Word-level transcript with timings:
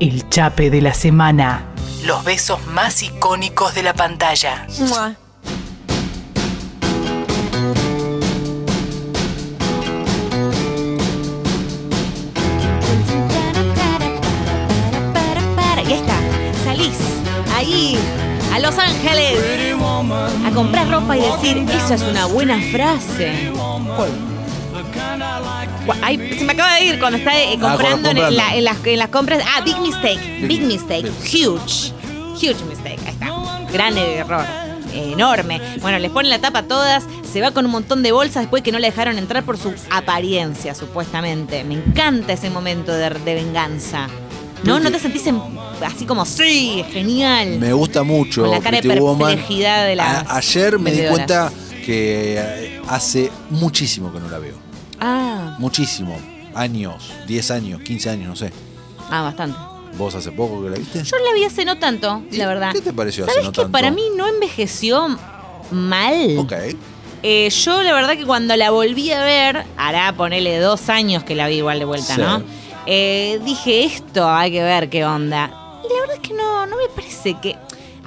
El 0.00 0.28
chape 0.28 0.70
de 0.70 0.80
la 0.80 0.94
semana. 0.94 1.64
Los 2.04 2.24
besos 2.24 2.64
más 2.68 3.02
icónicos 3.02 3.74
de 3.74 3.82
la 3.82 3.94
pantalla. 3.94 4.66
Mua. 4.80 5.16
Está, 15.88 16.18
salís 16.64 16.98
ahí 17.54 17.96
a 18.52 18.58
Los 18.58 18.76
Ángeles 18.76 19.38
a 20.44 20.50
comprar 20.52 20.90
ropa 20.90 21.16
y 21.16 21.20
decir, 21.20 21.64
eso 21.70 21.94
es 21.94 22.02
una 22.02 22.26
buena 22.26 22.60
frase. 22.72 23.52
Ay, 26.02 26.34
se 26.38 26.44
me 26.44 26.52
acaba 26.52 26.74
de 26.76 26.84
ir 26.84 26.98
cuando 26.98 27.18
está 27.18 27.38
eh, 27.40 27.50
comprando, 27.60 28.08
en, 28.10 28.16
comprando. 28.16 28.30
la- 28.30 28.54
en 28.56 28.64
las, 28.64 28.76
en 28.84 28.98
las 28.98 29.08
compras. 29.08 29.42
Ah, 29.46 29.60
big 29.62 29.78
mistake, 29.80 30.46
big 30.46 30.62
mistake, 30.62 31.06
huge, 31.22 31.92
huge 32.34 32.64
mistake. 32.68 32.98
Ahí 33.06 33.12
está, 33.12 33.60
gran 33.72 33.96
error, 33.98 34.44
enorme. 34.94 35.60
Bueno, 35.80 35.98
les 35.98 36.10
ponen 36.10 36.30
la 36.30 36.38
tapa 36.38 36.60
a 36.60 36.62
todas, 36.62 37.04
se 37.30 37.40
va 37.40 37.50
con 37.50 37.64
un 37.66 37.72
montón 37.72 38.02
de 38.02 38.12
bolsas 38.12 38.42
después 38.44 38.62
que 38.62 38.72
no 38.72 38.78
la 38.78 38.86
dejaron 38.88 39.18
entrar 39.18 39.44
por 39.44 39.58
su 39.58 39.72
apariencia, 39.90 40.74
supuestamente. 40.74 41.64
Me 41.64 41.74
encanta 41.74 42.32
ese 42.32 42.50
momento 42.50 42.92
de, 42.92 43.10
de 43.10 43.34
venganza. 43.34 44.08
¿No? 44.64 44.80
¿No 44.80 44.90
te 44.90 44.98
sentís 44.98 45.26
en- 45.26 45.40
así 45.84 46.06
como, 46.06 46.24
sí, 46.24 46.82
genial? 46.90 47.58
Me 47.60 47.72
gusta 47.74 48.02
mucho. 48.02 48.42
Con 48.42 48.50
la 48.50 48.60
cara 48.60 48.80
de 48.80 48.98
Woman. 48.98 49.28
perplejidad 49.36 49.86
de 49.86 49.94
las 49.96 50.26
A- 50.30 50.36
ayer 50.38 50.78
me 50.78 50.90
di 50.90 51.02
cuenta 51.08 51.52
que 51.84 52.36
eh, 52.38 52.80
hace 52.88 53.30
muchísimo 53.50 54.12
que 54.12 54.18
no 54.18 54.28
la 54.28 54.38
veo. 54.38 54.54
Ah, 55.00 55.56
Muchísimo. 55.58 56.18
Años, 56.54 57.12
10 57.26 57.50
años, 57.50 57.80
15 57.82 58.10
años, 58.10 58.28
no 58.28 58.36
sé. 58.36 58.52
ah, 59.10 59.22
bastante. 59.22 59.58
¿Vos 59.98 60.14
hace 60.14 60.30
poco 60.32 60.62
que 60.62 60.70
la 60.70 60.76
viste? 60.76 61.02
Yo 61.04 61.16
la 61.18 61.32
vi 61.34 61.44
hace 61.44 61.64
no 61.64 61.78
tanto, 61.78 62.22
¿Y 62.30 62.36
la 62.36 62.46
verdad. 62.46 62.72
qué 62.72 62.80
te 62.82 62.92
pareció 62.92 63.24
hace 63.24 63.32
¿Sabes 63.32 63.46
no 63.46 63.52
que 63.52 63.56
tanto? 63.62 63.72
para 63.72 63.90
mí 63.90 64.02
no 64.16 64.26
envejeció 64.26 65.16
mal? 65.70 66.38
Ok. 66.38 66.52
Eh, 67.22 67.48
yo 67.50 67.82
la 67.82 67.92
verdad 67.94 68.14
que 68.16 68.24
cuando 68.26 68.54
la 68.56 68.70
volví 68.70 69.10
a 69.10 69.22
ver, 69.22 69.64
hará 69.76 70.12
ponerle 70.14 70.58
dos 70.58 70.88
años 70.90 71.24
que 71.24 71.34
la 71.34 71.48
vi 71.48 71.56
igual 71.56 71.78
de 71.78 71.84
vuelta, 71.86 72.14
Sí. 72.14 72.20
¿no? 72.20 72.42
Eh, 72.86 73.40
dije, 73.44 73.84
esto 73.84 74.28
hay 74.30 74.50
que 74.52 74.62
ver 74.62 74.88
qué 74.90 75.04
onda. 75.04 75.50
Y 75.84 75.92
la 75.92 76.00
verdad 76.00 76.16
es 76.16 76.28
que 76.28 76.34
no, 76.34 76.66
no 76.66 76.76
me 76.76 76.88
parece 76.94 77.36
que... 77.40 77.56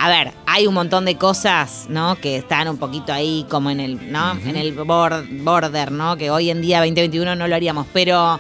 A 0.01 0.07
ver, 0.07 0.31
hay 0.45 0.65
un 0.65 0.73
montón 0.73 1.03
de 1.03 1.17
cosas, 1.17 1.87
¿no? 1.89 2.15
Que 2.15 2.37
están 2.37 2.69
un 2.69 2.77
poquito 2.77 3.11
ahí 3.11 3.45
como 3.49 3.69
en 3.69 3.81
el, 3.81 4.11
¿no? 4.11 4.31
En 4.31 4.55
el 4.55 4.73
bor- 4.73 5.25
border, 5.43 5.91
¿no? 5.91 6.15
Que 6.15 6.31
hoy 6.31 6.49
en 6.49 6.61
día, 6.61 6.77
2021, 6.79 7.35
no 7.35 7.47
lo 7.47 7.55
haríamos. 7.55 7.85
Pero 7.91 8.39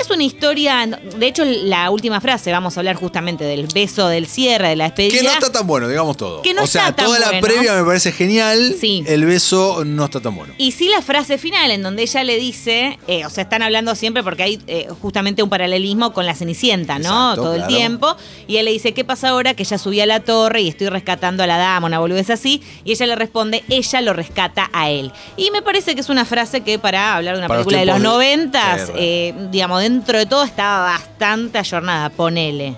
es 0.00 0.10
una 0.10 0.24
historia... 0.24 0.86
De 0.86 1.26
hecho, 1.26 1.44
la 1.44 1.90
última 1.90 2.20
frase, 2.20 2.52
vamos 2.52 2.76
a 2.76 2.80
hablar 2.80 2.96
justamente 2.96 3.44
del 3.44 3.66
beso 3.66 4.08
del 4.08 4.26
cierre, 4.26 4.68
de 4.68 4.76
la 4.76 4.84
despedida. 4.84 5.18
Que 5.18 5.24
no 5.24 5.32
está 5.32 5.52
tan 5.52 5.66
bueno, 5.66 5.88
digamos 5.88 6.16
todo. 6.16 6.42
Que 6.42 6.54
no 6.54 6.62
o 6.64 6.66
sea, 6.66 6.88
está 6.88 6.96
tan 6.96 7.06
toda 7.06 7.18
la 7.18 7.28
bueno. 7.28 7.46
previa 7.46 7.74
me 7.74 7.84
parece 7.84 8.12
genial. 8.12 8.74
Sí. 8.78 9.04
El 9.06 9.24
beso 9.24 9.84
no 9.84 10.04
está 10.04 10.20
tan 10.20 10.34
bueno. 10.34 10.54
Y 10.58 10.72
sí 10.72 10.88
la 10.88 11.02
frase 11.02 11.38
final 11.38 11.70
en 11.70 11.82
donde 11.82 12.02
ella 12.02 12.24
le 12.24 12.36
dice, 12.36 12.98
eh, 13.06 13.24
o 13.26 13.30
sea, 13.30 13.42
están 13.44 13.62
hablando 13.62 13.94
siempre 13.94 14.22
porque 14.22 14.42
hay 14.42 14.62
eh, 14.66 14.88
justamente 15.00 15.42
un 15.42 15.50
paralelismo 15.50 16.12
con 16.12 16.26
la 16.26 16.34
Cenicienta, 16.34 16.98
¿no? 16.98 17.30
Exacto, 17.30 17.42
Todo 17.42 17.54
el 17.54 17.66
tiempo. 17.66 18.16
Y 18.46 18.56
él 18.56 18.64
le 18.66 18.72
dice, 18.72 18.92
¿qué 18.92 19.04
pasa 19.04 19.30
ahora? 19.30 19.54
Que 19.54 19.62
ella 19.62 19.78
subía 19.78 20.04
a 20.04 20.06
la 20.06 20.20
torre 20.20 20.60
y 20.62 20.68
estoy 20.68 20.88
rescatando 20.88 21.42
a 21.42 21.46
la 21.46 21.56
dama, 21.56 21.86
una 21.86 21.98
boludez 21.98 22.30
así. 22.30 22.62
Y 22.84 22.92
ella 22.92 23.06
le 23.06 23.16
responde, 23.16 23.64
ella 23.68 24.00
lo 24.00 24.12
rescata 24.12 24.70
a 24.72 24.90
él. 24.90 25.12
Y 25.36 25.50
me 25.50 25.62
parece 25.62 25.94
que 25.94 26.00
es 26.00 26.08
una 26.08 26.24
frase 26.24 26.62
que 26.62 26.78
para 26.78 27.16
hablar 27.16 27.34
de 27.34 27.40
una 27.40 27.48
Para 27.48 27.60
los 27.60 27.66
película 27.66 27.80
de 27.80 27.86
los 27.86 28.00
noventas, 28.00 28.92
eh, 28.96 29.34
digamos, 29.50 29.82
dentro 29.88 30.18
de 30.18 30.26
todo 30.26 30.42
estaba 30.42 30.92
bastante 30.92 31.58
ayornada, 31.58 32.10
ponele. 32.10 32.76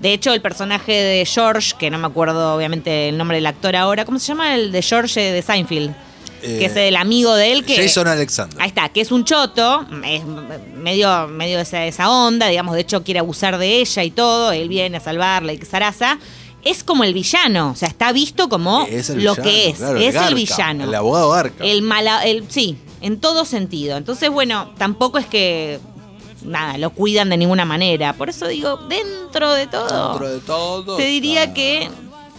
De 0.00 0.12
hecho, 0.12 0.32
el 0.32 0.40
personaje 0.40 0.92
de 0.92 1.26
George, 1.26 1.74
que 1.78 1.90
no 1.90 1.98
me 1.98 2.06
acuerdo 2.06 2.54
obviamente 2.54 3.10
el 3.10 3.18
nombre 3.18 3.36
del 3.36 3.46
actor 3.46 3.76
ahora, 3.76 4.04
¿cómo 4.04 4.18
se 4.18 4.28
llama? 4.28 4.54
El 4.54 4.72
de 4.72 4.82
George 4.82 5.20
de 5.32 5.42
Seinfeld. 5.42 5.94
Eh, 6.42 6.58
que 6.58 6.66
es 6.66 6.76
el 6.76 6.96
amigo 6.96 7.34
de 7.34 7.52
él 7.52 7.64
que... 7.64 7.76
Jason 7.76 8.08
Alexander. 8.08 8.60
Ahí 8.60 8.68
está, 8.68 8.88
que 8.90 9.00
es 9.00 9.10
un 9.10 9.24
choto, 9.24 9.86
es 10.04 10.22
medio, 10.76 11.28
medio 11.28 11.58
esa, 11.58 11.84
esa 11.86 12.10
onda, 12.10 12.48
digamos, 12.48 12.74
de 12.74 12.82
hecho 12.82 13.02
quiere 13.02 13.20
abusar 13.20 13.58
de 13.58 13.80
ella 13.80 14.04
y 14.04 14.10
todo, 14.10 14.52
él 14.52 14.68
viene 14.68 14.98
a 14.98 15.00
salvarla 15.00 15.52
y 15.52 15.58
zaraza. 15.58 16.18
Es 16.62 16.84
como 16.84 17.04
el 17.04 17.14
villano, 17.14 17.70
o 17.70 17.74
sea, 17.74 17.88
está 17.88 18.12
visto 18.12 18.48
como 18.48 18.86
Es 18.90 19.08
lo 19.10 19.16
villano, 19.16 19.42
que 19.42 19.68
es, 19.70 19.78
claro, 19.78 19.98
es 19.98 20.14
Garca, 20.14 20.28
el 20.28 20.34
villano. 20.34 20.84
El 20.84 20.94
abogado 20.94 21.30
Garca. 21.30 21.64
El 21.64 21.82
mala, 21.82 22.24
el, 22.24 22.44
sí, 22.50 22.76
en 23.00 23.18
todo 23.18 23.44
sentido. 23.44 23.96
Entonces, 23.96 24.30
bueno, 24.30 24.72
tampoco 24.76 25.18
es 25.18 25.26
que 25.26 25.80
nada, 26.46 26.78
lo 26.78 26.90
cuidan 26.90 27.28
de 27.28 27.36
ninguna 27.36 27.64
manera. 27.64 28.12
Por 28.14 28.28
eso 28.30 28.46
digo, 28.48 28.76
dentro 28.88 29.52
de 29.52 29.66
todo, 29.66 30.10
Dentro 30.10 30.28
de 30.30 30.40
todo. 30.40 30.96
te 30.96 31.04
diría 31.06 31.42
está- 31.44 31.54
que 31.54 31.90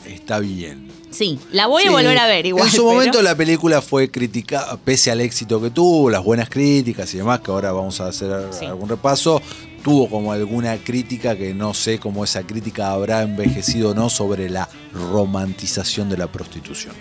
Está 0.06 0.40
bien. 0.40 0.90
sí, 1.12 1.40
la 1.52 1.68
voy 1.68 1.84
Sí, 1.84 1.90
a 1.90 1.92
volver 1.92 2.18
a 2.18 2.28
ver 2.28 2.46
igual. 2.46 2.66
En 2.66 2.72
su 2.72 2.78
pero- 2.78 2.92
momento 2.94 3.22
la 3.22 3.36
película 3.36 3.82
fue 3.82 4.10
criticada, 4.10 4.78
pese 4.78 5.12
al 5.12 5.22
éxito 5.22 5.62
que 5.62 5.70
tuvo, 5.70 6.10
las 6.10 6.24
buenas 6.24 6.50
críticas 6.50 7.14
y 7.14 7.18
demás, 7.18 7.42
que 7.42 7.52
ahora 7.52 7.72
vamos 7.72 8.00
a 8.02 8.08
hacer 8.08 8.48
Sí. 8.58 8.66
algún 8.66 8.88
repaso, 8.90 9.42
tuvo 9.84 10.10
como 10.10 10.32
alguna 10.34 10.78
crítica 10.78 11.36
que 11.38 11.54
no 11.54 11.74
sé 11.74 12.00
cómo 12.00 12.24
esa 12.24 12.44
crítica 12.44 12.92
habrá 12.92 13.22
envejecido 13.22 13.92
o 13.92 13.94
no 13.94 14.10
sobre 14.10 14.50
la 14.50 14.68
romantización 14.94 16.10
de 16.10 16.18
la 16.18 16.28
prostitución. 16.28 16.94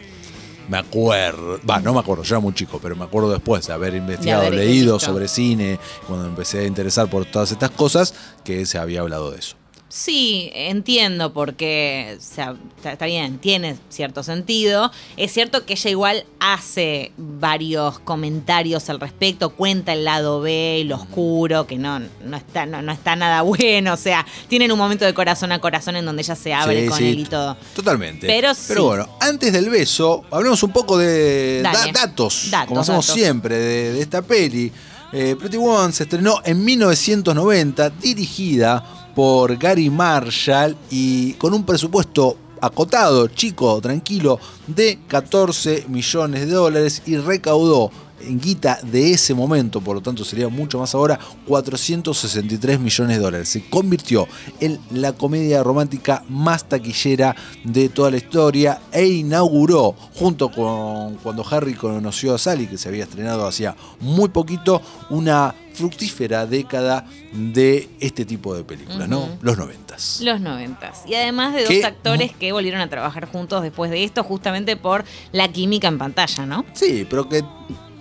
Me 0.68 0.78
acuerdo, 0.78 1.60
va, 1.68 1.80
no 1.80 1.94
me 1.94 2.00
acuerdo, 2.00 2.24
yo 2.24 2.34
era 2.34 2.40
muy 2.40 2.52
chico, 2.54 2.80
pero 2.82 2.96
me 2.96 3.04
acuerdo 3.04 3.30
después 3.30 3.66
de 3.66 3.72
haber 3.72 3.94
investigado, 3.94 4.42
haber 4.42 4.54
leído 4.54 4.94
visto. 4.94 5.10
sobre 5.12 5.28
cine, 5.28 5.78
cuando 6.06 6.26
empecé 6.26 6.60
a 6.60 6.64
interesar 6.64 7.08
por 7.08 7.24
todas 7.24 7.52
estas 7.52 7.70
cosas, 7.70 8.14
que 8.42 8.66
se 8.66 8.78
había 8.78 9.00
hablado 9.00 9.30
de 9.30 9.38
eso. 9.38 9.56
Sí, 9.98 10.50
entiendo 10.52 11.32
porque 11.32 12.18
o 12.18 12.22
sea, 12.22 12.54
está, 12.84 13.06
bien, 13.06 13.38
tiene 13.38 13.76
cierto 13.88 14.22
sentido. 14.22 14.92
Es 15.16 15.32
cierto 15.32 15.64
que 15.64 15.72
ella 15.72 15.88
igual 15.90 16.24
hace 16.38 17.12
varios 17.16 17.98
comentarios 18.00 18.90
al 18.90 19.00
respecto, 19.00 19.48
cuenta 19.54 19.94
el 19.94 20.04
lado 20.04 20.42
B, 20.42 20.82
lo 20.84 20.96
oscuro, 20.96 21.66
que 21.66 21.78
no, 21.78 21.98
no, 21.98 22.36
está, 22.36 22.66
no, 22.66 22.82
no 22.82 22.92
está 22.92 23.16
nada 23.16 23.40
bueno. 23.42 23.94
O 23.94 23.96
sea, 23.96 24.26
tienen 24.48 24.70
un 24.70 24.76
momento 24.78 25.06
de 25.06 25.14
corazón 25.14 25.50
a 25.52 25.62
corazón 25.62 25.96
en 25.96 26.04
donde 26.04 26.20
ella 26.20 26.36
se 26.36 26.52
abre 26.52 26.82
Sí, 26.82 26.88
con 26.90 26.98
sí, 26.98 27.08
él 27.08 27.20
y 27.20 27.24
todo. 27.24 27.56
Totalmente. 27.74 28.26
Pero 28.26 28.52
sí. 28.52 28.74
bueno, 28.74 29.08
antes 29.18 29.50
del 29.50 29.70
beso, 29.70 30.26
hablemos 30.30 30.62
un 30.62 30.72
poco 30.72 30.98
de 30.98 31.62
da- 31.62 31.72
datos, 31.90 32.48
Datos, 32.50 32.68
como 32.68 32.82
hacemos 32.82 33.06
datos. 33.06 33.18
siempre, 33.18 33.56
de, 33.56 33.92
de 33.94 34.00
esta 34.02 34.20
peli. 34.20 34.70
Eh, 35.12 35.36
Pretty 35.38 35.56
Woman 35.56 35.92
se 35.94 36.02
estrenó 36.02 36.40
en 36.44 36.62
1990, 36.62 37.90
dirigida 37.90 38.84
por 39.16 39.56
Gary 39.56 39.88
Marshall 39.88 40.76
y 40.90 41.32
con 41.34 41.54
un 41.54 41.64
presupuesto 41.64 42.36
acotado, 42.60 43.28
chico, 43.28 43.80
tranquilo, 43.80 44.38
de 44.66 44.98
14 45.08 45.86
millones 45.88 46.46
de 46.46 46.52
dólares 46.52 47.02
y 47.06 47.16
recaudó 47.16 47.90
en 48.20 48.38
guita 48.38 48.78
de 48.82 49.12
ese 49.12 49.32
momento, 49.32 49.80
por 49.80 49.96
lo 49.96 50.02
tanto 50.02 50.22
sería 50.22 50.48
mucho 50.48 50.78
más 50.78 50.94
ahora, 50.94 51.18
463 51.46 52.78
millones 52.78 53.16
de 53.16 53.22
dólares. 53.22 53.48
Se 53.48 53.66
convirtió 53.70 54.28
en 54.60 54.78
la 54.90 55.14
comedia 55.14 55.62
romántica 55.62 56.22
más 56.28 56.68
taquillera 56.68 57.34
de 57.64 57.88
toda 57.88 58.10
la 58.10 58.18
historia 58.18 58.82
e 58.92 59.06
inauguró, 59.06 59.94
junto 60.14 60.50
con 60.50 61.14
cuando 61.22 61.42
Harry 61.50 61.72
conoció 61.72 62.34
a 62.34 62.38
Sally, 62.38 62.66
que 62.66 62.76
se 62.76 62.90
había 62.90 63.04
estrenado 63.04 63.46
hacía 63.46 63.74
muy 64.00 64.28
poquito, 64.28 64.82
una 65.08 65.54
fructífera 65.76 66.46
década 66.46 67.04
de 67.32 67.88
este 68.00 68.24
tipo 68.24 68.54
de 68.54 68.64
películas, 68.64 69.08
¿no? 69.08 69.28
Los 69.42 69.56
noventas. 69.58 70.20
Los 70.22 70.40
noventas. 70.40 71.02
Y 71.06 71.14
además 71.14 71.54
de 71.54 71.60
dos 71.60 71.68
Que- 71.68 71.84
actores 71.84 72.32
que 72.34 72.52
volvieron 72.52 72.80
a 72.80 72.88
trabajar 72.88 73.26
juntos 73.30 73.62
después 73.62 73.90
de 73.90 74.02
esto, 74.04 74.24
justamente 74.24 74.76
por 74.76 75.04
la 75.32 75.48
química 75.48 75.88
en 75.88 75.98
pantalla, 75.98 76.46
¿no? 76.46 76.64
Sí, 76.72 77.06
pero 77.08 77.28
que 77.28 77.44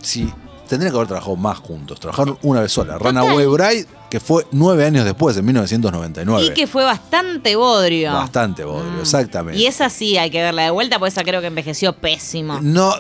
sí, 0.02 0.30
tendrían 0.70 0.92
que 0.94 0.98
haber 0.98 1.08
trabajado 1.10 1.36
más 1.36 1.60
juntos. 1.60 2.00
Trabajaron 2.00 2.38
una 2.42 2.62
vez 2.62 2.72
sola. 2.72 2.98
Total. 2.98 3.14
Runaway 3.14 3.46
Bride, 3.46 3.86
que 4.10 4.20
fue 4.20 4.46
nueve 4.52 4.86
años 4.86 5.04
después, 5.06 5.36
en 5.38 5.46
1999. 5.46 6.48
Y 6.48 6.54
que 6.54 6.66
fue 6.68 6.84
bastante 6.84 7.56
bodrio. 7.56 8.14
Bastante 8.14 8.64
bodrio, 8.64 8.92
Mm. 8.94 9.02
exactamente. 9.02 9.60
Y 9.62 9.68
esa 9.68 9.90
sí 9.90 10.18
hay 10.18 10.30
que 10.32 10.42
verla 10.42 10.64
de 10.64 10.72
vuelta, 10.72 10.98
porque 10.98 11.10
esa 11.10 11.24
creo 11.24 11.42
que 11.42 11.48
envejeció 11.48 11.94
pésimo. 11.94 12.60
No, 12.62 12.94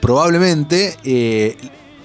probablemente 0.00 0.96
eh, 1.04 1.56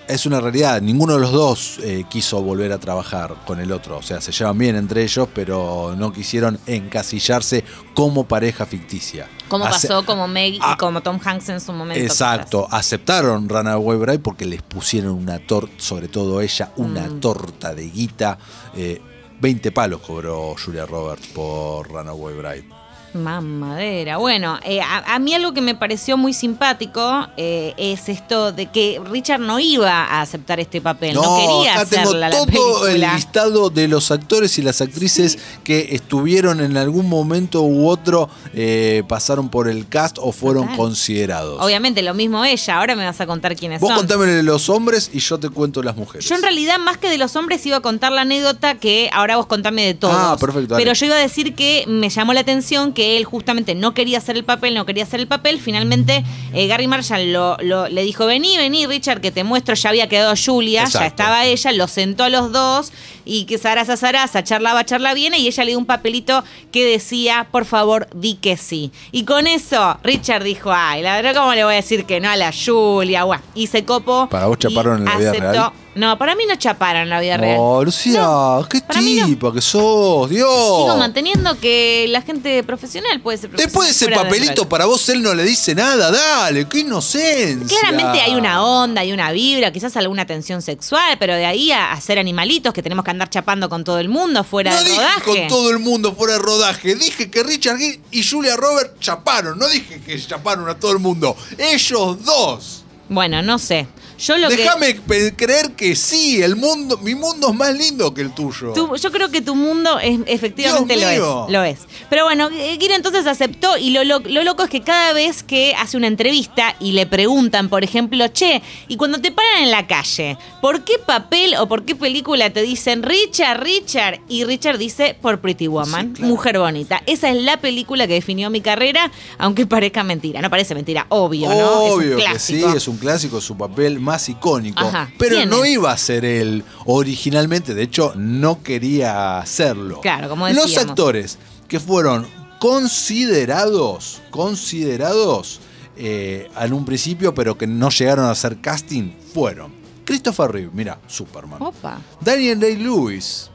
es 0.08 0.26
una 0.26 0.40
realidad. 0.42 0.82
Ninguno 0.82 1.14
de 1.14 1.20
los 1.20 1.32
dos 1.32 1.80
eh, 1.84 2.06
quiso 2.10 2.42
volver 2.42 2.72
a 2.72 2.78
trabajar 2.80 3.36
con 3.46 3.60
el 3.60 3.72
otro. 3.72 3.98
O 3.98 4.02
sea, 4.02 4.20
se 4.22 4.32
llevan 4.32 4.58
bien 4.58 4.76
entre 4.76 5.04
ellos, 5.04 5.28
pero 5.34 5.96
no 5.98 6.12
quisieron 6.12 6.60
encasillarse 6.68 7.64
como 7.94 8.26
pareja 8.26 8.66
ficticia. 8.66 9.28
Como 9.48 9.66
Ace- 9.66 9.88
pasó 9.88 10.06
como 10.06 10.28
Meg 10.28 10.56
y 10.56 10.60
Ah. 10.62 10.76
como 10.80 11.02
Tom 11.02 11.20
Hanks 11.24 11.50
en 11.50 11.60
su 11.62 11.74
momento. 11.74 12.04
Exacto, 12.04 12.68
aceptaron 12.72 13.48
Runaway 13.50 13.98
Bride 13.98 14.20
porque 14.20 14.46
les 14.46 14.62
pusieron 14.62 15.12
una 15.12 15.40
torta, 15.40 15.74
sobre 15.78 16.08
todo 16.08 16.42
ella, 16.42 16.72
una 16.78 17.08
Mm. 17.08 17.20
torta 17.20 17.74
de 17.74 17.90
guita. 17.90 18.38
Eh, 18.76 19.02
20 19.40 19.72
palos 19.72 20.02
cobró 20.02 20.56
Julia 20.64 20.86
Roberts 20.86 21.28
por 21.28 21.88
Runaway 21.90 22.36
Bride. 22.36 22.70
Mamadera. 23.14 24.18
Bueno, 24.18 24.60
eh, 24.64 24.82
a, 24.82 25.16
a 25.16 25.20
mí 25.20 25.34
algo 25.34 25.54
que 25.54 25.62
me 25.62 25.76
pareció 25.76 26.18
muy 26.18 26.34
simpático 26.34 27.28
eh, 27.38 27.74
es 27.78 28.10
esto 28.10 28.52
de 28.52 28.68
que 28.68 29.02
Richard 29.10 29.40
no 29.40 29.60
iba 29.60 30.04
a 30.06 30.22
aceptar 30.22 30.60
este 30.60 30.82
papel, 30.82 31.16
no, 31.16 31.22
quería 31.38 31.74
acá 31.76 31.86
tengo 31.86 32.04
hacerla 32.10 32.30
la 32.30 32.36
todo 32.36 32.88
el 32.88 32.94
película. 32.94 33.16
listado 33.16 33.70
de 33.70 33.88
los 33.88 34.12
actores 34.12 34.58
y 34.58 34.62
las 34.62 34.82
actrices 34.82 35.38
que 35.64 35.90
estuvieron 35.96 36.62
en 36.62 36.78
algún 36.78 37.08
momento 37.10 37.62
u 37.64 37.88
otro, 37.88 38.30
eh, 38.54 39.04
pasaron 39.08 39.50
por 39.50 39.68
el 39.68 39.88
cast 39.88 40.18
o 40.20 40.32
fueron 40.32 40.64
Total. 40.64 40.78
considerados. 40.78 41.62
Obviamente, 41.62 42.02
lo 42.02 42.14
mismo 42.14 42.44
ella. 42.46 42.78
Ahora 42.80 42.96
me 42.96 43.06
vas 43.06 43.20
a 43.22 43.26
contar 43.28 43.56
quiénes 43.56 43.80
Vos 43.80 43.90
son. 43.90 43.98
contame 44.00 44.26
de 44.28 44.44
los 44.44 44.70
hombres 44.70 45.10
y 45.14 45.20
yo 45.20 45.40
te 45.40 45.50
cuento 45.50 45.82
las 45.84 45.96
mujeres. 45.96 46.28
Yo 46.28 46.36
en 46.36 46.42
realidad, 46.42 46.80
más 46.80 46.98
que 46.98 47.10
de 47.10 47.18
los 47.18 47.36
hombres, 47.36 47.66
iba 47.66 47.78
a 47.78 47.82
contar 47.82 48.12
la 48.12 48.22
anécdota 48.22 48.76
que 48.76 49.10
ahora 49.14 49.38
vos 49.38 49.46
contame 49.46 49.86
de 49.86 49.94
todos. 49.94 50.16
Ah, 50.18 50.38
perfecto, 50.40 50.74
dale. 50.74 50.84
Pero 50.84 50.94
yo 50.94 51.06
iba 51.08 51.16
a 51.16 51.20
decir 51.20 51.54
que 51.56 51.84
me 51.88 52.10
llamó 52.10 52.34
la 52.34 52.40
atención 52.42 52.94
que 52.94 53.03
él 53.18 53.26
justamente 53.26 53.76
no 53.76 53.94
quería 53.94 54.18
hacer 54.18 54.36
el 54.38 54.44
papel, 54.44 54.74
no 54.76 54.86
quería 54.86 55.04
hacer 55.04 55.20
el 55.20 55.28
papel. 55.28 55.60
Finalmente, 55.60 56.24
eh, 56.54 56.68
Gary 56.68 56.88
Marshall 56.88 57.32
lo, 57.34 57.58
lo- 57.62 57.88
le 57.88 58.04
dijo, 58.04 58.26
vení, 58.26 58.58
vení, 58.58 58.86
Richard, 58.88 59.22
que 59.22 59.32
te 59.32 59.44
muestro. 59.44 59.76
Ya 59.76 59.90
había 59.90 60.08
quedado 60.10 60.34
Julia, 60.36 60.82
Exacto. 60.84 61.00
ya 61.00 61.08
estaba 61.08 61.46
ella, 61.46 61.72
los 61.74 61.92
sentó 61.92 62.24
a 62.24 62.30
los 62.30 62.52
dos 62.52 62.92
y 63.26 63.46
que 63.46 63.58
Sarasa, 63.58 63.96
Sarasa, 63.98 64.44
charlaba, 64.44 64.84
charla 64.86 65.14
viene 65.14 65.38
y 65.40 65.48
ella 65.48 65.64
le 65.64 65.72
dio 65.72 65.80
un 65.80 65.86
papelito 65.86 66.44
que 66.72 66.86
decía, 66.86 67.48
por 67.52 67.66
favor, 67.66 68.08
di 68.14 68.36
que 68.36 68.58
sí. 68.58 68.92
Y 69.12 69.24
con 69.26 69.48
eso, 69.48 69.98
Richard 70.04 70.44
dijo, 70.44 70.72
ay, 70.74 71.02
la 71.02 71.16
verdad, 71.22 71.36
¿cómo 71.36 71.54
le 71.54 71.64
voy 71.64 71.74
a 71.74 71.78
decir 71.78 72.06
que 72.06 72.20
no 72.20 72.30
a 72.30 72.36
la 72.36 72.52
Julia? 72.54 73.24
Buah, 73.24 73.40
y 73.56 73.68
se 73.68 73.86
copó. 73.86 74.28
¿Para 74.30 74.48
vos 74.48 74.58
y 74.60 74.64
chaparon 74.64 75.00
en 75.00 75.06
la 75.06 75.18
vida 75.18 75.30
aceptó. 75.32 75.52
real? 75.52 75.72
No, 75.96 76.18
para 76.18 76.36
mí 76.36 76.44
no 76.48 76.56
chaparon 76.56 77.04
en 77.04 77.10
la 77.10 77.20
vida 77.20 77.38
real. 77.38 77.58
Oh, 77.60 77.84
Lucía, 77.84 78.22
No, 78.22 78.68
qué 78.70 78.82
mí 79.00 79.16
no. 79.16 79.26
tipa 79.28 79.54
que 79.54 79.62
sos, 79.62 80.30
Dios. 80.30 80.50
Sigo 80.50 80.98
manteniendo 80.98 81.60
que 81.60 82.08
la 82.10 82.22
gente 82.22 82.64
profesional 82.64 83.22
puede 83.22 83.38
ser 83.38 83.50
profesional. 83.52 83.72
Después 83.72 83.88
de 83.88 84.06
ese 84.06 84.16
papelito 84.16 84.68
para 84.68 84.86
vos, 84.86 85.08
él 85.10 85.22
no 85.22 85.34
le 85.36 85.44
dice 85.44 85.76
nada, 85.76 86.12
dale, 86.12 86.68
qué 86.68 86.80
inocencia. 86.80 87.80
Claramente 87.80 88.22
hay 88.22 88.34
una 88.34 88.64
onda, 88.64 89.02
hay 89.02 89.12
una 89.12 89.32
vibra, 89.32 89.72
quizás 89.72 89.96
alguna 89.98 90.26
tensión 90.26 90.62
sexual, 90.62 91.18
pero 91.20 91.36
de 91.36 91.46
ahí 91.46 91.72
a, 91.72 92.00
ser 92.02 92.18
animalitos 92.20 92.74
que 92.74 92.82
tenemos 92.82 93.06
que 93.06 93.12
andar 93.12 93.30
chapando 93.30 93.70
con 93.70 93.84
todo 93.84 94.00
el 94.00 94.10
mundo 94.10 94.44
fuera 94.44 94.72
No 94.72 94.78
de 94.78 94.84
dije 94.84 94.98
rodaje. 94.98 95.22
con 95.24 95.48
todo 95.48 95.70
el 95.70 95.80
mundo 95.80 96.14
fuera 96.16 96.34
de 96.34 96.40
rodaje, 96.40 96.96
dije 96.96 97.30
que 97.30 97.44
Richard 97.44 97.78
Gere 97.78 98.00
y 98.12 98.24
Julia 98.24 98.56
Roberts 98.58 99.00
chaparon, 99.00 99.58
no 99.60 99.68
dije 99.68 100.02
que 100.02 100.20
chaparon 100.20 100.68
a 100.68 100.76
todo 100.76 100.92
el 100.92 101.00
mundo, 101.00 101.36
ellos 101.58 102.24
dos. 102.26 102.84
Bueno, 103.10 103.42
no 103.42 103.60
sé. 103.60 103.88
Yo 104.20 104.38
lo 104.38 104.50
que. 104.50 104.58
Déjame 104.58 104.96
creer 105.36 105.72
que 105.72 105.96
sí, 105.96 106.42
el 106.42 106.56
mundo, 106.56 106.98
mi 107.00 107.16
mundo 107.16 107.50
es 107.50 107.56
más 107.56 107.74
lindo 107.74 108.14
que 108.14 108.22
el 108.22 108.32
tuyo. 108.34 108.74
Tu- 108.74 108.96
yo 108.96 109.12
creo 109.12 109.30
que 109.30 109.42
tu 109.42 109.56
mundo 109.56 110.00
es, 110.00 110.20
efectivamente 110.28 110.96
Dios 110.96 111.04
lo 111.06 111.12
mío. 111.12 111.46
es, 111.48 111.54
lo 111.54 111.64
es. 111.64 111.80
Pero 112.10 112.26
bueno, 112.26 112.50
Gira 112.80 112.96
entonces 112.96 113.26
aceptó 113.28 113.78
y 113.78 113.90
lo, 113.92 114.04
lo- 114.04 114.20
lo 114.20 114.44
loco 114.44 114.64
es 114.64 114.70
que 114.70 114.82
cada 114.82 115.14
vez 115.14 115.44
que 115.44 115.74
hace 115.76 115.98
una 115.98 116.08
entrevista 116.08 116.76
y 116.80 116.92
le 116.94 117.06
preguntan, 117.08 117.70
por 117.70 117.84
ejemplo, 117.84 118.28
che, 118.28 118.62
y 118.88 118.98
cuando 118.98 119.20
te 119.20 119.32
paran 119.32 119.64
en 119.64 119.72
la 119.72 119.88
calle, 119.88 120.38
¿por 120.62 120.84
qué 120.84 120.94
papel 121.06 121.56
o 121.60 121.68
por 121.68 121.84
qué 121.86 121.96
película 121.96 122.50
te 122.52 122.62
dicen 122.62 123.04
Richard, 123.04 123.62
Richard? 123.62 124.20
Y 124.30 124.44
Richard 124.46 124.78
dice 124.78 125.16
por 125.22 125.42
Pretty 125.42 125.68
Woman, 125.68 126.08
Sí, 126.08 126.14
claro. 126.14 126.32
Mujer 126.34 126.60
Bonita. 126.60 127.02
Esa 127.06 127.30
es 127.30 127.42
la 127.42 127.58
película 127.60 128.08
que 128.08 128.14
definió 128.14 128.50
mi 128.50 128.62
carrera, 128.62 129.12
aunque 129.38 129.66
parezca 129.66 130.04
mentira. 130.04 130.42
No 130.42 130.50
parece 130.50 130.76
mentira, 130.76 131.06
obvio, 131.10 131.50
¿no? 131.50 131.70
Obvio 131.94 132.18
que 132.18 132.40
sí, 132.40 132.64
es 132.76 132.88
un 132.88 132.98
clásico, 132.98 133.42
su 133.42 133.58
papel 133.58 134.00
más 134.04 134.30
icónico. 134.30 134.84
Ajá. 134.84 135.10
Pero 135.18 135.38
¿Quién 135.38 135.50
no 135.50 135.64
es? 135.64 135.72
iba 135.72 135.92
a 135.92 135.98
ser 135.98 136.26
él 136.26 136.64
originalmente, 136.86 137.74
de 137.74 137.82
hecho, 137.84 138.14
no 138.16 138.62
quería 138.62 139.40
hacerlo. 139.40 140.02
Claro, 140.02 140.30
como 140.30 140.48
Los 140.50 140.78
actores 140.78 141.38
que 141.68 141.80
fueron 141.80 142.28
considerados, 142.60 144.22
considerados 144.30 145.60
eh, 145.98 146.50
en 146.60 146.74
un 146.74 146.86
principio, 146.86 147.34
pero 147.34 147.58
que 147.58 147.68
no 147.68 147.90
llegaron 147.90 148.26
a 148.26 148.32
hacer 148.32 148.60
casting, 148.62 149.12
fueron 149.34 149.72
Christopher 150.06 150.52
Reeve, 150.52 150.70
mira, 150.74 151.00
Superman. 151.08 151.62
Opa, 151.62 152.00
Daniel 152.20 152.60
Day-Lewis, 152.60 153.50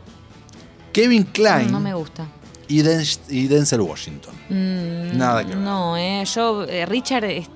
Kevin 0.93 1.25
Klein 1.25 1.71
no 1.71 1.81
me 1.81 1.93
gusta. 1.95 2.27
y, 2.69 2.83
Den- 2.83 3.05
y 3.29 3.47
Denzel 3.49 3.81
Washington. 3.83 4.35
Mm, 4.49 5.17
Nada 5.17 5.43
que 5.43 5.49
ver. 5.51 5.59
No, 5.59 5.97
eh, 5.97 6.25
yo, 6.25 6.65
eh, 6.65 6.87
Richard, 6.87 7.25
es- 7.25 7.49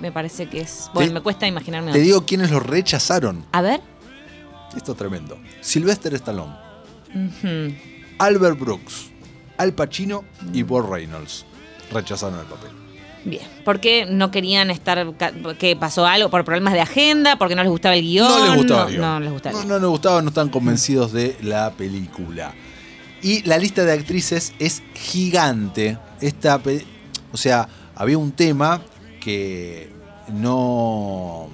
me 0.00 0.12
parece 0.12 0.46
que 0.46 0.60
es. 0.60 0.90
Bueno, 0.94 1.08
Te- 1.08 1.14
me 1.14 1.20
cuesta 1.20 1.46
imaginarme. 1.46 1.92
Te 1.92 1.98
otro. 1.98 2.04
digo 2.04 2.26
quiénes 2.26 2.50
los 2.50 2.62
rechazaron. 2.64 3.44
A 3.52 3.60
ver. 3.62 3.80
Esto 4.76 4.92
es 4.92 4.98
tremendo. 4.98 5.38
Sylvester 5.60 6.14
Stallone. 6.14 6.54
Albert 8.18 8.58
Brooks, 8.58 9.10
Al 9.56 9.72
Pacino 9.72 10.24
y 10.52 10.62
Bob 10.62 10.90
Reynolds 10.92 11.44
rechazaron 11.92 12.38
el 12.38 12.46
papel. 12.46 12.70
Bien. 13.24 13.42
¿Por 13.64 13.80
qué 13.80 14.06
no 14.06 14.30
querían 14.30 14.70
estar. 14.70 15.12
¿Qué 15.58 15.76
pasó 15.76 16.06
algo? 16.06 16.30
¿Por 16.30 16.44
problemas 16.44 16.72
de 16.74 16.80
agenda? 16.80 17.36
¿Porque 17.36 17.54
no 17.56 17.62
les 17.62 17.70
gustaba 17.70 17.96
el 17.96 18.02
guion? 18.02 18.28
No 18.28 18.46
les 18.46 18.56
gustaba 18.56 18.82
No, 18.82 18.88
el 18.88 18.94
guion. 18.94 19.02
no 19.02 19.20
les 19.20 19.32
gustaba. 19.32 19.50
el 19.50 19.56
No, 19.56 19.62
guion. 19.68 19.68
no 19.80 19.86
les 19.86 19.90
gustaba, 19.90 20.22
no 20.22 20.28
están 20.28 20.48
convencidos 20.48 21.12
de 21.12 21.36
la 21.42 21.70
película. 21.72 22.54
Y 23.20 23.42
la 23.42 23.58
lista 23.58 23.84
de 23.84 23.92
actrices 23.92 24.52
es 24.60 24.82
gigante. 24.94 25.98
Esta, 26.20 26.60
o 27.32 27.36
sea, 27.36 27.68
había 27.96 28.16
un 28.18 28.30
tema 28.32 28.80
que 29.28 29.90
no, 30.32 31.48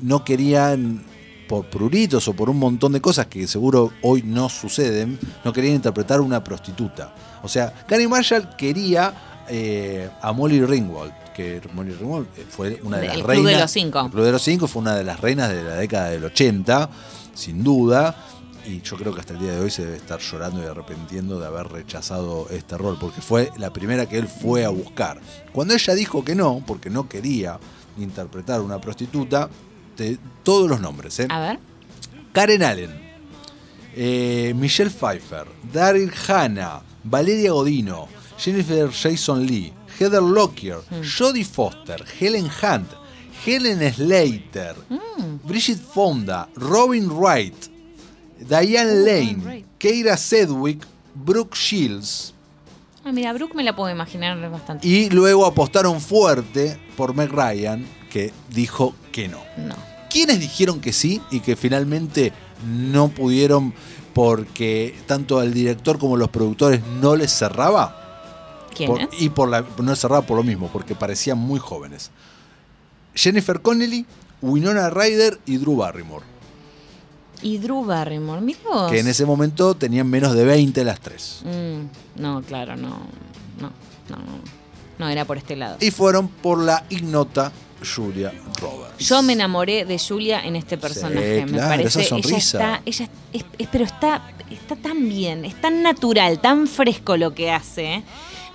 no 0.00 0.22
querían, 0.22 1.02
por 1.48 1.64
pruritos 1.70 2.28
o 2.28 2.34
por 2.34 2.50
un 2.50 2.58
montón 2.58 2.92
de 2.92 3.00
cosas 3.00 3.24
que 3.24 3.46
seguro 3.46 3.90
hoy 4.02 4.22
no 4.22 4.50
suceden, 4.50 5.18
no 5.42 5.50
querían 5.50 5.76
interpretar 5.76 6.20
una 6.20 6.44
prostituta. 6.44 7.14
O 7.42 7.48
sea, 7.48 7.72
Gary 7.88 8.06
Marshall 8.06 8.54
quería 8.58 9.14
eh, 9.48 10.10
a 10.20 10.30
Molly 10.34 10.62
Ringwald, 10.62 11.14
que 11.34 11.62
Molly 11.72 11.92
Ringwald 11.94 12.26
eh, 12.36 12.44
fue 12.50 12.80
una 12.82 12.98
de 12.98 13.06
El 13.06 13.08
las 13.08 13.16
Club 13.22 13.36
de 13.36 13.42
reinas. 13.44 13.60
los 13.62 13.70
Cinco. 13.70 14.00
El 14.04 14.10
Club 14.10 14.24
de 14.26 14.32
los 14.32 14.42
Cinco 14.42 14.66
fue 14.66 14.82
una 14.82 14.94
de 14.94 15.04
las 15.04 15.18
reinas 15.18 15.48
de 15.48 15.62
la 15.62 15.76
década 15.76 16.10
del 16.10 16.22
80, 16.22 16.90
sin 17.32 17.64
duda. 17.64 18.14
Y 18.66 18.80
yo 18.82 18.96
creo 18.96 19.14
que 19.14 19.20
hasta 19.20 19.32
el 19.32 19.38
día 19.38 19.52
de 19.52 19.60
hoy 19.60 19.70
se 19.70 19.84
debe 19.84 19.96
estar 19.96 20.18
llorando 20.20 20.60
y 20.62 20.66
arrepintiendo 20.66 21.38
de 21.38 21.46
haber 21.46 21.68
rechazado 21.68 22.48
este 22.50 22.76
rol, 22.76 22.96
porque 23.00 23.20
fue 23.20 23.52
la 23.58 23.72
primera 23.72 24.06
que 24.06 24.18
él 24.18 24.26
fue 24.28 24.64
a 24.64 24.70
buscar. 24.70 25.20
Cuando 25.52 25.74
ella 25.74 25.94
dijo 25.94 26.24
que 26.24 26.34
no, 26.34 26.62
porque 26.66 26.90
no 26.90 27.08
quería 27.08 27.58
interpretar 27.96 28.60
una 28.60 28.80
prostituta, 28.80 29.48
te- 29.94 30.18
todos 30.42 30.68
los 30.68 30.80
nombres, 30.80 31.18
¿eh? 31.20 31.28
A 31.30 31.38
ver. 31.40 31.58
Karen 32.32 32.62
Allen, 32.64 32.90
eh, 33.94 34.52
Michelle 34.56 34.90
Pfeiffer, 34.90 35.46
Daryl 35.72 36.12
Hannah, 36.28 36.82
Valeria 37.04 37.52
Godino, 37.52 38.08
Jennifer 38.36 38.90
Jason 38.90 39.46
Lee, 39.46 39.72
Heather 39.98 40.22
Lockyer, 40.22 40.78
Jodie 41.02 41.44
Foster, 41.44 42.04
Helen 42.20 42.50
Hunt, 42.62 42.88
Helen 43.46 43.80
Slater, 43.94 44.74
Bridget 45.44 45.78
Fonda, 45.78 46.48
Robin 46.56 47.08
Wright, 47.08 47.54
Diane 48.40 48.94
Lane. 48.94 49.64
Keira 49.78 50.16
Sedgwick, 50.16 50.86
Brooke 51.14 51.56
Shields. 51.56 52.34
Ah, 53.04 53.12
mira, 53.12 53.32
Brooke 53.32 53.54
me 53.54 53.62
la 53.62 53.76
puedo 53.76 53.90
imaginar 53.90 54.38
bastante. 54.50 54.86
Y 54.86 55.08
luego 55.10 55.46
apostaron 55.46 56.00
fuerte 56.00 56.78
por 56.96 57.14
Meg 57.14 57.30
Ryan, 57.30 57.86
que 58.10 58.32
dijo 58.50 58.94
que 59.12 59.28
no. 59.28 59.38
No. 59.56 59.74
¿Quiénes 60.10 60.40
dijeron 60.40 60.80
que 60.80 60.92
sí 60.92 61.20
y 61.30 61.40
que 61.40 61.56
finalmente 61.56 62.32
no 62.66 63.08
pudieron 63.08 63.74
porque 64.14 64.94
tanto 65.06 65.38
al 65.38 65.52
director 65.52 65.98
como 65.98 66.16
los 66.16 66.30
productores 66.30 66.80
no 67.00 67.14
les 67.16 67.30
cerraba? 67.32 68.02
¿Quién 68.74 68.90
Por- 68.90 69.00
es? 69.02 69.08
y 69.20 69.28
por 69.28 69.48
la, 69.48 69.62
no 69.78 69.90
les 69.90 69.98
cerraba 70.00 70.22
por 70.22 70.36
lo 70.36 70.42
mismo, 70.42 70.68
porque 70.72 70.94
parecían 70.94 71.38
muy 71.38 71.60
jóvenes. 71.60 72.10
Jennifer 73.14 73.60
Connelly, 73.62 74.04
Winona 74.42 74.90
Ryder 74.90 75.38
y 75.46 75.56
Drew 75.58 75.76
Barrymore, 75.76 76.24
Y 77.42 77.58
Drew 77.58 77.84
Barrymore, 77.84 78.40
mira 78.40 78.58
vos. 78.64 78.90
que 78.90 79.00
en 79.00 79.08
ese 79.08 79.24
momento 79.26 79.74
tenían 79.74 80.08
menos 80.08 80.34
de 80.34 80.44
20 80.44 80.84
las 80.84 81.00
tres. 81.00 81.40
Mm, 81.44 82.20
no, 82.22 82.42
claro, 82.42 82.76
no. 82.76 82.88
No, 83.60 83.70
no, 84.08 84.16
no. 84.16 84.66
No 84.98 85.08
era 85.08 85.24
por 85.26 85.36
este 85.36 85.56
lado. 85.56 85.76
Y 85.80 85.90
fueron 85.90 86.28
por 86.28 86.58
la 86.58 86.84
ignota 86.88 87.52
Julia 87.94 88.32
Roberts. 88.60 88.98
Yo 89.06 89.22
me 89.22 89.34
enamoré 89.34 89.84
de 89.84 89.98
Julia 89.98 90.40
en 90.44 90.56
este 90.56 90.78
personaje. 90.78 91.44
me 91.44 91.52
claro, 91.52 91.68
parece. 91.68 92.00
esa 92.00 92.08
sonrisa. 92.08 92.58
Ella 92.58 92.74
está, 92.76 92.82
ella 92.86 93.10
es- 93.34 93.44
es- 93.58 93.68
pero 93.70 93.84
está, 93.84 94.22
está 94.50 94.76
tan 94.76 95.06
bien, 95.08 95.44
es 95.44 95.60
tan 95.60 95.82
natural, 95.82 96.40
tan 96.40 96.66
fresco 96.66 97.18
lo 97.18 97.34
que 97.34 97.50
hace. 97.50 98.02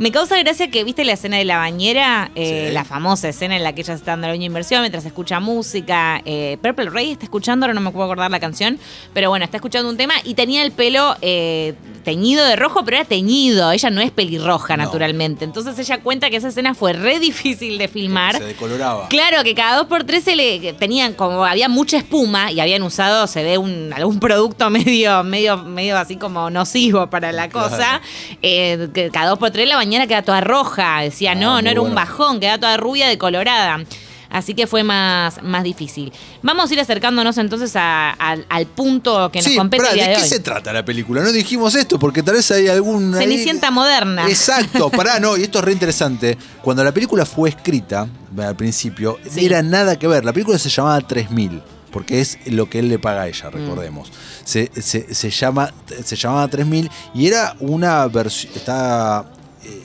Me 0.02 0.12
causa 0.12 0.36
gracia 0.40 0.72
que, 0.72 0.84
viste 0.84 1.06
la 1.06 1.14
escena 1.14 1.38
de 1.38 1.46
la 1.46 1.58
bañera, 1.58 2.32
Eh, 2.34 2.70
Sí. 2.70 2.74
la 2.74 2.84
famosa 2.84 3.30
escena 3.30 3.56
en 3.56 3.64
la 3.64 3.74
que 3.76 3.82
ella 3.82 3.94
está 3.94 4.12
dando 4.14 4.28
la 4.28 4.34
uña 4.34 4.48
inversión 4.48 4.82
mientras 4.82 5.06
escucha 5.06 5.40
música. 5.40 6.20
Eh, 6.26 6.58
Purple 6.60 6.90
Ray 6.90 7.12
está 7.12 7.26
escuchando, 7.26 7.66
ahora 7.68 7.76
no 7.76 7.82
me 7.82 7.92
puedo 7.92 8.06
acordar 8.06 8.32
la 8.32 8.40
canción, 8.40 8.80
pero 9.14 9.30
bueno, 9.30 9.46
está 9.46 9.58
escuchando 9.58 9.88
un 9.92 9.98
tema 9.98 10.16
y 10.24 10.34
tenía 10.34 10.64
el 10.64 10.72
pelo 10.72 11.16
eh, 11.22 11.76
teñido 12.04 12.44
de 12.46 12.56
rojo, 12.56 12.84
pero 12.84 12.98
era 12.98 13.06
teñido. 13.06 13.72
Ella 13.72 13.92
no 13.92 14.02
es 14.02 14.10
pelirroja, 14.10 14.76
No. 14.76 14.86
naturalmente. 14.86 15.46
Entonces 15.46 15.78
ella 15.78 16.00
cuenta 16.02 16.32
que 16.32 16.38
esa 16.38 16.48
escena 16.48 16.74
fue 16.74 16.94
re 16.94 17.20
difícil 17.20 17.78
de 17.78 17.88
filmar. 17.88 18.36
Se 18.38 18.44
decoloraba. 18.44 19.08
Claro, 19.08 19.44
que 19.44 19.54
cada 19.54 19.78
dos 19.78 19.86
por 19.86 20.04
tres 20.04 20.24
se 20.24 20.36
le 20.36 20.74
tenían 20.74 21.14
como 21.14 21.46
había 21.46 21.70
mucha 21.70 21.98
espuma 21.98 22.52
y 22.52 22.60
habían 22.60 22.82
usado, 22.82 23.28
se 23.28 23.44
ve 23.44 23.60
un 23.60 23.94
algún 23.94 24.20
producto 24.20 24.68
medio, 24.72 25.24
medio, 25.24 25.58
medio 25.58 25.96
así 26.00 26.16
como 26.16 26.50
nocivo 26.50 27.06
para 27.08 27.32
la 27.32 27.50
cosa. 27.50 27.78
Claro. 27.78 28.04
eh, 28.42 28.88
que 28.96 29.12
cada 29.12 29.30
dos 29.30 29.38
por 29.38 29.52
tres 29.52 29.68
la 29.70 29.76
bañera 29.76 29.91
mañana 29.92 30.08
queda 30.08 30.22
toda 30.22 30.40
roja. 30.40 31.02
Decía, 31.02 31.32
Ah, 31.34 31.36
no, 31.36 31.62
no 31.62 31.70
era 31.70 31.82
un 31.82 31.94
bajón, 31.94 32.40
queda 32.40 32.58
toda 32.58 32.78
rubia 32.78 33.08
de 33.10 33.18
colorada. 33.18 33.84
Así 34.30 34.54
que 34.54 34.66
fue 34.66 34.82
más, 34.86 35.44
más 35.44 35.62
difícil. 35.66 36.14
Vamos 36.42 36.72
a 36.72 36.74
ir 36.74 36.80
acercándonos 36.80 37.38
entonces 37.38 37.76
a- 37.76 38.12
al- 38.12 38.46
al 38.48 38.66
punto 38.68 39.30
que 39.30 39.40
nos 39.40 39.46
Sí, 39.46 39.58
compete 39.58 39.84
pará, 39.84 39.90
el 39.92 39.96
día 39.98 40.04
¿de 40.06 40.10
de, 40.12 40.16
qué 40.16 40.24
hoy. 40.24 40.30
se 40.30 40.40
trata 40.40 40.72
la 40.72 40.86
película? 40.86 41.22
No 41.22 41.34
dijimos 41.34 41.76
esto 41.76 42.00
porque 42.00 42.24
tal 42.24 42.36
vez 42.36 42.50
hay 42.52 42.70
algún... 42.70 43.14
ahí- 43.14 43.20
Cenicienta 43.24 43.70
moderna. 43.72 44.26
Exacto, 44.30 44.90
pará, 44.98 45.20
no, 45.20 45.36
y 45.36 45.44
esto 45.44 45.60
es 45.60 45.66
re 45.66 45.74
interesante. 45.74 46.38
Cuando 46.62 46.82
la 46.82 46.94
película 46.94 47.26
fue 47.26 47.50
escrita, 47.50 48.08
al 48.42 48.56
principio, 48.56 49.18
Sí. 49.30 49.46
era 49.46 49.62
nada 49.62 50.00
que 50.00 50.08
ver. 50.08 50.24
La 50.24 50.32
película 50.32 50.58
se 50.58 50.70
llamaba 50.70 51.02
3000, 51.02 51.62
porque 51.92 52.22
es 52.22 52.38
lo 52.46 52.70
que 52.70 52.80
él 52.80 52.88
le 52.88 53.00
paga 53.00 53.24
a 53.24 53.28
ella, 53.28 53.50
Mm. 53.50 53.54
recordemos. 53.54 54.10
Se, 54.46 54.72
se- 54.82 55.14
se 55.14 55.30
llama, 55.30 55.74
se 56.06 56.16
llamaba 56.16 56.48
3000 56.48 56.90
y 57.14 57.28
era 57.28 57.58
una 57.60 58.08
versión. 58.08 58.54
Está. 58.56 59.26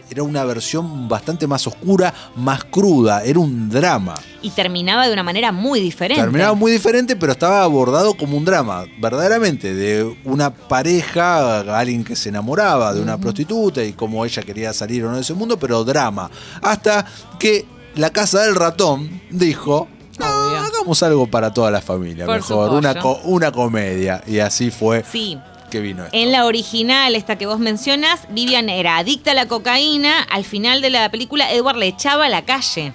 Era 0.09 0.23
una 0.23 0.45
versión 0.45 1.09
bastante 1.09 1.47
más 1.49 1.67
oscura, 1.67 2.15
más 2.37 2.63
cruda, 2.65 3.23
era 3.25 3.39
un 3.41 3.69
drama. 3.69 4.15
Y 4.41 4.51
terminaba 4.51 5.07
de 5.07 5.13
una 5.13 5.25
manera 5.25 5.51
muy 5.51 5.81
diferente. 5.81 6.23
Terminaba 6.23 6.55
muy 6.55 6.71
diferente, 6.71 7.17
pero 7.17 7.33
estaba 7.33 7.63
abordado 7.65 8.15
como 8.15 8.37
un 8.37 8.45
drama, 8.45 8.85
verdaderamente, 9.01 9.75
de 9.75 10.17
una 10.25 10.51
pareja, 10.55 11.61
alguien 11.79 12.05
que 12.05 12.15
se 12.17 12.29
enamoraba 12.29 12.95
de 12.95 13.01
una 13.03 13.19
prostituta 13.19 13.83
y 13.83 13.93
cómo 13.95 14.25
ella 14.25 14.43
quería 14.43 14.73
salir 14.73 15.05
o 15.05 15.09
no 15.11 15.17
de 15.17 15.23
ese 15.23 15.35
mundo, 15.35 15.59
pero 15.59 15.83
drama. 15.85 16.31
Hasta 16.63 17.05
que 17.39 17.67
la 17.97 18.11
casa 18.11 18.43
del 18.43 18.55
ratón 18.55 19.21
dijo. 19.31 19.89
"No, 20.19 20.27
Obvio. 20.27 20.59
hagamos 20.61 21.03
algo 21.03 21.27
para 21.27 21.53
toda 21.53 21.71
la 21.71 21.81
familia, 21.83 22.25
Por 22.27 22.37
mejor, 22.37 22.71
una, 22.73 22.95
co- 22.99 23.21
una 23.25 23.51
comedia. 23.53 24.23
Y 24.27 24.39
así 24.39 24.71
fue 24.71 25.05
Sí. 25.11 25.37
Que 25.67 25.81
vino 25.81 26.05
esto. 26.05 26.17
En 26.17 26.33
la 26.33 26.47
original, 26.47 27.15
esta 27.15 27.37
que 27.37 27.47
vos 27.47 27.59
mencionas, 27.59 28.27
Vivian 28.31 28.69
era 28.69 28.99
adicta 28.99 29.33
a 29.33 29.35
la 29.35 29.47
cocaína. 29.47 30.23
Al 30.23 30.45
final 30.45 30.81
de 30.81 30.91
la 30.91 31.11
película, 31.11 31.53
Edward 31.53 31.77
le 31.77 31.87
echaba 31.87 32.27
a 32.27 32.29
la 32.29 32.45
calle. 32.45 32.93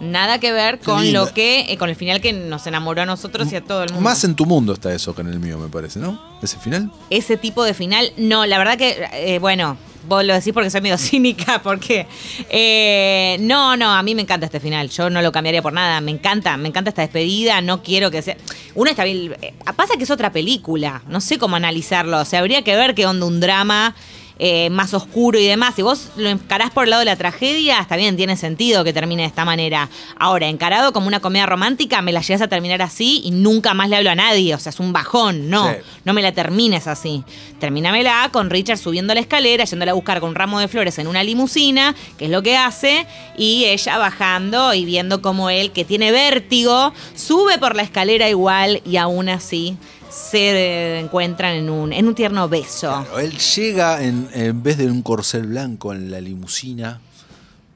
Nada 0.00 0.38
que 0.38 0.52
ver 0.52 0.78
con 0.78 1.12
lo 1.12 1.32
que, 1.34 1.66
eh, 1.68 1.76
con 1.76 1.90
el 1.90 1.96
final 1.96 2.20
que 2.20 2.32
nos 2.32 2.66
enamoró 2.68 3.02
a 3.02 3.06
nosotros 3.06 3.50
y 3.52 3.56
a 3.56 3.64
todo 3.64 3.82
el 3.82 3.90
mundo. 3.90 4.02
Más 4.02 4.22
en 4.22 4.36
tu 4.36 4.46
mundo 4.46 4.72
está 4.72 4.94
eso 4.94 5.14
que 5.14 5.22
en 5.22 5.28
el 5.28 5.40
mío, 5.40 5.58
me 5.58 5.68
parece, 5.68 5.98
¿no? 5.98 6.22
Ese 6.40 6.56
final. 6.58 6.92
Ese 7.10 7.36
tipo 7.36 7.64
de 7.64 7.74
final, 7.74 8.12
no, 8.16 8.46
la 8.46 8.58
verdad 8.58 8.78
que, 8.78 9.08
eh, 9.12 9.40
bueno, 9.40 9.76
vos 10.06 10.24
lo 10.24 10.34
decís 10.34 10.52
porque 10.52 10.70
soy 10.70 10.80
medio 10.80 10.98
cínica, 10.98 11.60
porque 11.62 12.06
eh, 12.50 13.36
no, 13.40 13.76
no, 13.76 13.90
a 13.90 14.02
mí 14.02 14.14
me 14.14 14.22
encanta 14.22 14.46
este 14.46 14.60
final, 14.60 14.88
yo 14.90 15.10
no 15.10 15.22
lo 15.22 15.32
cambiaría 15.32 15.62
por 15.62 15.72
nada, 15.72 16.00
me 16.00 16.10
encanta, 16.10 16.56
me 16.56 16.68
encanta 16.68 16.90
esta 16.90 17.02
despedida, 17.02 17.60
no 17.60 17.82
quiero 17.82 18.10
que 18.10 18.22
sea... 18.22 18.36
Uno 18.74 18.90
está 18.90 19.04
bien, 19.04 19.36
eh, 19.42 19.54
pasa 19.76 19.94
que 19.96 20.04
es 20.04 20.10
otra 20.10 20.32
película, 20.32 21.02
no 21.08 21.20
sé 21.20 21.38
cómo 21.38 21.56
analizarlo, 21.56 22.20
o 22.20 22.24
sea, 22.24 22.40
habría 22.40 22.62
que 22.62 22.76
ver 22.76 22.94
qué 22.94 23.06
onda 23.06 23.26
un 23.26 23.40
drama. 23.40 23.94
Eh, 24.38 24.70
más 24.70 24.94
oscuro 24.94 25.38
y 25.38 25.46
demás. 25.46 25.74
Si 25.74 25.82
vos 25.82 26.10
lo 26.16 26.28
encarás 26.28 26.70
por 26.70 26.84
el 26.84 26.90
lado 26.90 27.00
de 27.00 27.06
la 27.06 27.16
tragedia, 27.16 27.80
está 27.80 27.96
bien, 27.96 28.16
tiene 28.16 28.36
sentido 28.36 28.84
que 28.84 28.92
termine 28.92 29.22
de 29.22 29.28
esta 29.28 29.44
manera. 29.44 29.88
Ahora, 30.18 30.46
encarado 30.46 30.92
como 30.92 31.08
una 31.08 31.20
comedia 31.20 31.46
romántica, 31.46 32.02
me 32.02 32.12
la 32.12 32.20
llegas 32.20 32.42
a 32.42 32.48
terminar 32.48 32.82
así 32.82 33.20
y 33.24 33.30
nunca 33.30 33.74
más 33.74 33.88
le 33.88 33.96
hablo 33.96 34.10
a 34.10 34.14
nadie. 34.14 34.54
O 34.54 34.58
sea, 34.58 34.70
es 34.70 34.80
un 34.80 34.92
bajón, 34.92 35.50
no. 35.50 35.68
Sí. 35.68 35.76
No 36.04 36.12
me 36.14 36.22
la 36.22 36.32
termines 36.32 36.86
así. 36.86 37.24
Termínamela 37.58 38.28
con 38.32 38.50
Richard 38.50 38.78
subiendo 38.78 39.14
la 39.14 39.20
escalera, 39.20 39.64
yéndola 39.64 39.92
a 39.92 39.94
buscar 39.94 40.20
con 40.20 40.30
un 40.30 40.34
ramo 40.34 40.60
de 40.60 40.68
flores 40.68 40.98
en 40.98 41.06
una 41.06 41.22
limusina, 41.22 41.94
que 42.16 42.26
es 42.26 42.30
lo 42.30 42.42
que 42.42 42.56
hace, 42.56 43.06
y 43.36 43.64
ella 43.64 43.98
bajando 43.98 44.74
y 44.74 44.84
viendo 44.84 45.20
cómo 45.22 45.50
él, 45.50 45.72
que 45.72 45.84
tiene 45.84 46.12
vértigo, 46.12 46.92
sube 47.14 47.58
por 47.58 47.74
la 47.76 47.82
escalera 47.82 48.28
igual 48.28 48.82
y 48.84 48.96
aún 48.96 49.28
así 49.28 49.76
se 50.10 50.98
encuentran 50.98 51.54
en 51.54 51.70
un, 51.70 51.92
en 51.92 52.08
un 52.08 52.14
tierno 52.14 52.48
beso. 52.48 53.04
Él 53.18 53.36
llega 53.38 54.02
en, 54.02 54.28
en 54.32 54.62
vez 54.62 54.78
de 54.78 54.86
un 54.86 55.02
corcel 55.02 55.46
blanco 55.46 55.92
en 55.92 56.10
la 56.10 56.20
limusina. 56.20 57.00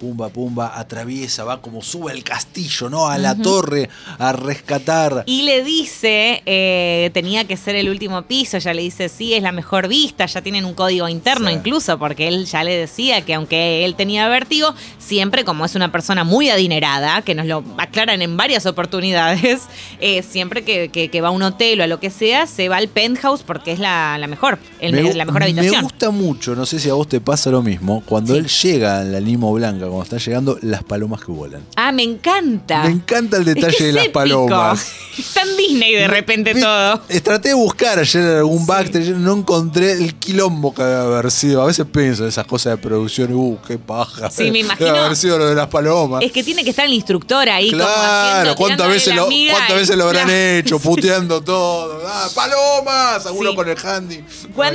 Pumba, 0.02 0.30
pumba, 0.30 0.80
atraviesa, 0.80 1.44
va 1.44 1.60
como 1.62 1.80
sube 1.80 2.10
al 2.10 2.24
castillo, 2.24 2.90
¿no? 2.90 3.06
A 3.06 3.18
la 3.18 3.36
torre 3.36 3.88
a 4.18 4.32
rescatar. 4.32 5.22
Y 5.26 5.42
le 5.42 5.62
dice, 5.62 6.42
eh, 6.44 7.10
tenía 7.14 7.44
que 7.46 7.56
ser 7.56 7.76
el 7.76 7.88
último 7.88 8.22
piso, 8.22 8.58
ya 8.58 8.74
le 8.74 8.82
dice, 8.82 9.08
sí, 9.08 9.32
es 9.34 9.44
la 9.44 9.52
mejor 9.52 9.86
vista, 9.86 10.26
ya 10.26 10.42
tienen 10.42 10.64
un 10.64 10.74
código 10.74 11.08
interno 11.08 11.46
Sí. 11.50 11.54
incluso, 11.54 12.00
porque 12.00 12.26
él 12.26 12.46
ya 12.46 12.64
le 12.64 12.74
decía 12.76 13.20
que 13.24 13.34
aunque 13.34 13.84
él 13.84 13.94
tenía 13.94 14.26
vértigo, 14.28 14.74
siempre 14.98 15.44
como 15.44 15.64
es 15.64 15.76
una 15.76 15.92
persona 15.92 16.24
muy 16.24 16.50
adinerada, 16.50 17.22
que 17.22 17.36
nos 17.36 17.46
lo 17.46 17.62
aclaran 17.78 18.22
en 18.22 18.36
varias 18.36 18.66
oportunidades, 18.66 19.68
eh, 20.00 20.24
siempre 20.24 20.64
que, 20.64 20.88
que- 20.88 21.10
que 21.10 21.20
va 21.20 21.28
a 21.28 21.30
un 21.30 21.42
hotel 21.44 21.80
o 21.80 21.84
a 21.84 21.86
lo 21.86 22.00
que 22.00 22.10
sea, 22.10 22.48
se 22.48 22.68
va 22.68 22.78
al 22.78 22.88
penthouse 22.88 23.44
porque 23.44 23.70
es 23.70 23.78
la, 23.78 24.18
la 24.18 24.26
mejor, 24.26 24.58
el 24.82 24.92
me- 24.92 25.14
la 25.14 25.24
mejor 25.24 25.40
Me 25.40 25.46
habitación. 25.46 25.82
gusta 25.82 26.10
mucho, 26.10 26.54
no 26.54 26.66
sé 26.66 26.78
si 26.80 26.88
a 26.90 26.94
vos 26.94 27.08
te 27.08 27.20
pasa 27.20 27.50
lo 27.50 27.62
mismo, 27.62 28.02
cuando 28.06 28.34
Sí. 28.34 28.40
él 28.40 28.48
llega 28.48 29.00
en 29.02 29.12
la 29.12 29.20
limo 29.20 29.52
blanca, 29.52 29.86
cuando 29.86 30.02
está 30.02 30.18
llegando, 30.18 30.58
las 30.62 30.82
palomas 30.84 31.20
que 31.24 31.30
vuelan. 31.32 31.62
Ah, 31.76 31.92
me 31.92 32.02
encanta. 32.02 32.84
Me 32.84 32.90
encanta 32.90 33.36
el 33.36 33.48
Es 33.48 33.54
detalle 33.54 33.76
que 33.76 33.84
de 33.84 33.92
las 33.92 34.04
épico. 34.04 34.18
palomas. 34.20 34.92
Está 35.18 35.42
en 35.42 35.56
Disney 35.56 35.92
de 35.94 36.08
repente 36.08 36.54
todo. 36.54 37.00
Traté 37.22 37.48
de 37.50 37.54
buscar 37.54 37.98
ayer 37.98 38.22
algún 38.38 38.66
backstage, 38.66 39.10
no 39.10 39.34
encontré 39.36 39.92
el 39.92 40.14
quilombo 40.14 40.72
que 40.74 40.82
debe 40.82 41.02
haber 41.02 41.30
sido. 41.30 41.62
A 41.62 41.66
veces 41.66 41.86
pienso 41.92 42.22
en 42.22 42.30
esas 42.30 42.46
cosas 42.46 42.72
de 42.72 42.76
producción 42.82 43.30
y, 43.30 43.34
uh, 43.34 43.58
qué 43.66 43.78
paja. 43.78 44.30
Sí, 44.30 44.50
me 44.50 44.58
imagino. 44.60 44.86
Debe 44.86 44.98
haber 44.98 45.16
sido 45.16 45.38
lo 45.38 45.46
de 45.48 45.54
las 45.54 45.68
palomas. 45.68 46.22
Es 46.24 46.32
que 46.32 46.42
tiene 46.42 46.64
que 46.64 46.70
estar 46.70 46.86
el 46.86 46.94
instructor 46.94 47.48
ahí. 47.48 47.70
como 47.70 47.82
Claro, 47.84 48.30
haciendo, 48.30 48.56
¿cuántas 48.56 48.88
veces, 48.88 49.14
lo, 49.14 49.26
cuántas 49.26 49.76
veces 49.76 49.96
lo 49.96 50.04
habrán 50.04 50.24
Claro. 50.28 50.40
hecho? 50.58 50.78
Puteando 50.78 51.42
todo. 51.42 52.00
Ah, 52.06 52.28
¡Palomas! 52.34 53.26
Alguno 53.26 53.50
Sí. 53.50 53.56
con 53.56 53.68
el 53.68 53.76
handy. 53.84 54.24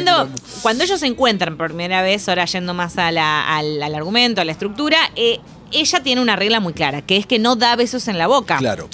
Cuando, 0.06 0.30
cuando 0.62 0.84
ellos 0.84 1.00
se 1.00 1.08
encuentran 1.08 1.58
por 1.58 1.68
primera 1.68 2.02
vez, 2.02 2.28
ahora 2.30 2.46
yendo 2.46 2.74
más 2.74 2.98
a 2.98 3.12
la- 3.12 3.58
al, 3.58 3.82
al 3.82 3.96
argumento, 3.96 4.42
a 4.42 4.46
la 4.46 4.52
estructura, 4.52 4.98
eh, 5.16 5.40
ella 5.72 6.02
tiene 6.02 6.22
una 6.22 6.36
regla 6.36 6.60
muy 6.60 6.74
clara, 6.74 7.02
que 7.02 7.18
es 7.18 7.26
que 7.26 7.40
no 7.40 7.56
da 7.56 7.76
besos 7.76 8.08
en 8.08 8.18
la 8.18 8.28
boca. 8.28 8.58
Claro, 8.58 8.88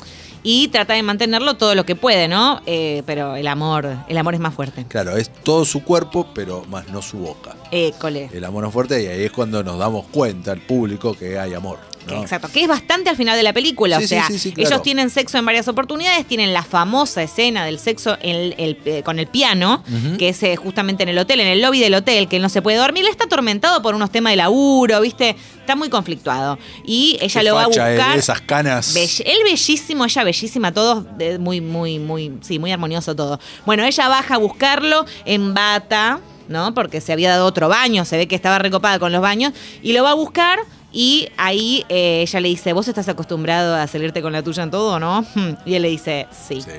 Y 0.45 0.67
trata 0.67 0.93
de 0.93 1.03
mantenerlo 1.03 1.53
todo 1.53 1.73
lo 1.73 1.85
que 1.85 1.95
puede, 1.95 2.27
¿no? 2.27 2.61
Eh, 2.65 3.01
pero 3.05 3.37
el 3.37 3.47
amor, 3.47 3.87
el 4.09 4.17
amor 4.17 4.33
es 4.33 4.41
más 4.41 4.53
fuerte. 4.53 4.85
claro, 4.89 5.15
es 5.15 5.31
todo 5.43 5.63
su 5.63 5.83
cuerpo, 5.83 6.27
pero 6.33 6.65
más 6.65 6.89
no 6.89 7.01
su 7.01 7.17
boca. 7.19 7.55
Eh, 7.71 7.93
cole. 7.97 8.29
El 8.33 8.43
amor 8.43 8.65
es 8.65 8.73
fuerte 8.73 9.01
y 9.01 9.07
ahí 9.07 9.23
es 9.23 9.31
cuando 9.31 9.63
nos 9.63 9.77
damos 9.79 10.05
cuenta, 10.11 10.51
el 10.51 10.59
público, 10.59 11.13
que 11.13 11.39
hay 11.39 11.53
amor. 11.53 11.79
¿No? 12.07 12.21
Exacto, 12.21 12.49
que 12.51 12.61
es 12.63 12.67
bastante 12.67 13.09
al 13.09 13.15
final 13.15 13.35
de 13.37 13.43
la 13.43 13.53
película. 13.53 13.97
Sí, 13.99 14.05
o 14.05 14.07
sea, 14.07 14.27
sí, 14.27 14.39
sí, 14.39 14.51
claro. 14.51 14.69
ellos 14.69 14.81
tienen 14.83 15.09
sexo 15.09 15.37
en 15.37 15.45
varias 15.45 15.67
oportunidades, 15.67 16.25
tienen 16.25 16.53
la 16.53 16.63
famosa 16.63 17.21
escena 17.23 17.65
del 17.65 17.79
sexo 17.79 18.17
en 18.21 18.35
el- 18.35 18.55
el- 18.57 18.77
eh, 18.85 19.03
con 19.03 19.19
el 19.19 19.27
piano, 19.27 19.83
que 20.17 20.29
es 20.29 20.43
eh, 20.43 20.55
justamente 20.55 21.03
en 21.03 21.09
el 21.09 21.17
hotel, 21.17 21.39
en 21.39 21.47
el 21.47 21.61
lobby 21.61 21.79
del 21.79 21.93
hotel, 21.95 22.27
que 22.27 22.37
él 22.37 22.41
no 22.41 22.49
se 22.49 22.61
puede 22.61 22.77
dormir. 22.77 23.03
Él 23.05 23.11
está 23.11 23.25
atormentado 23.25 23.81
por 23.81 23.95
unos 23.95 24.11
temas 24.11 24.31
de 24.31 24.37
laburo, 24.37 25.01
¿viste? 25.01 25.35
Está 25.59 25.75
muy 25.75 25.89
conflictuado. 25.89 26.57
Y 26.85 27.17
ella 27.21 27.41
Qué 27.41 27.47
lo 27.47 27.55
va 27.55 27.61
a 27.61 27.63
eh, 27.65 27.67
buscar. 27.67 28.17
esas 28.17 28.41
canas. 28.41 28.93
Bell- 28.93 29.23
él 29.25 29.37
bellísimo, 29.43 30.05
ella 30.05 30.23
bellísima, 30.23 30.71
todos 30.73 31.05
muy, 31.39 31.61
muy, 31.61 31.99
muy, 31.99 32.33
sí, 32.41 32.59
muy 32.59 32.71
armonioso 32.71 33.15
todo. 33.15 33.39
Bueno, 33.65 33.83
ella 33.83 34.07
baja 34.09 34.35
a 34.35 34.37
buscarlo 34.37 35.05
en 35.25 35.53
bata, 35.53 36.19
¿no? 36.49 36.73
Porque 36.73 36.99
se 37.01 37.13
había 37.13 37.29
dado 37.29 37.45
otro 37.45 37.69
baño, 37.69 38.03
se 38.05 38.17
ve 38.17 38.27
que 38.27 38.35
estaba 38.35 38.59
recopada 38.59 38.99
con 38.99 39.11
los 39.11 39.21
baños, 39.21 39.53
y 39.81 39.93
lo 39.93 40.03
va 40.03 40.11
a 40.11 40.15
buscar. 40.15 40.59
Y 40.95 41.27
ahí 41.37 41.83
eh, 41.89 42.21
ella 42.21 42.39
le 42.39 42.49
dice, 42.49 42.71
¿vos 42.71 42.87
estás 42.87 43.09
acostumbrado 43.09 43.75
a 43.75 43.87
salirte 43.87 44.21
con 44.21 44.31
la 44.31 44.43
tuya 44.43 44.61
en 44.63 44.69
todo, 44.71 44.99
no? 44.99 45.25
Y 45.65 45.73
él 45.73 45.81
le 45.81 45.89
dice, 45.89 46.27
sí. 46.47 46.61
Sí. 46.61 46.69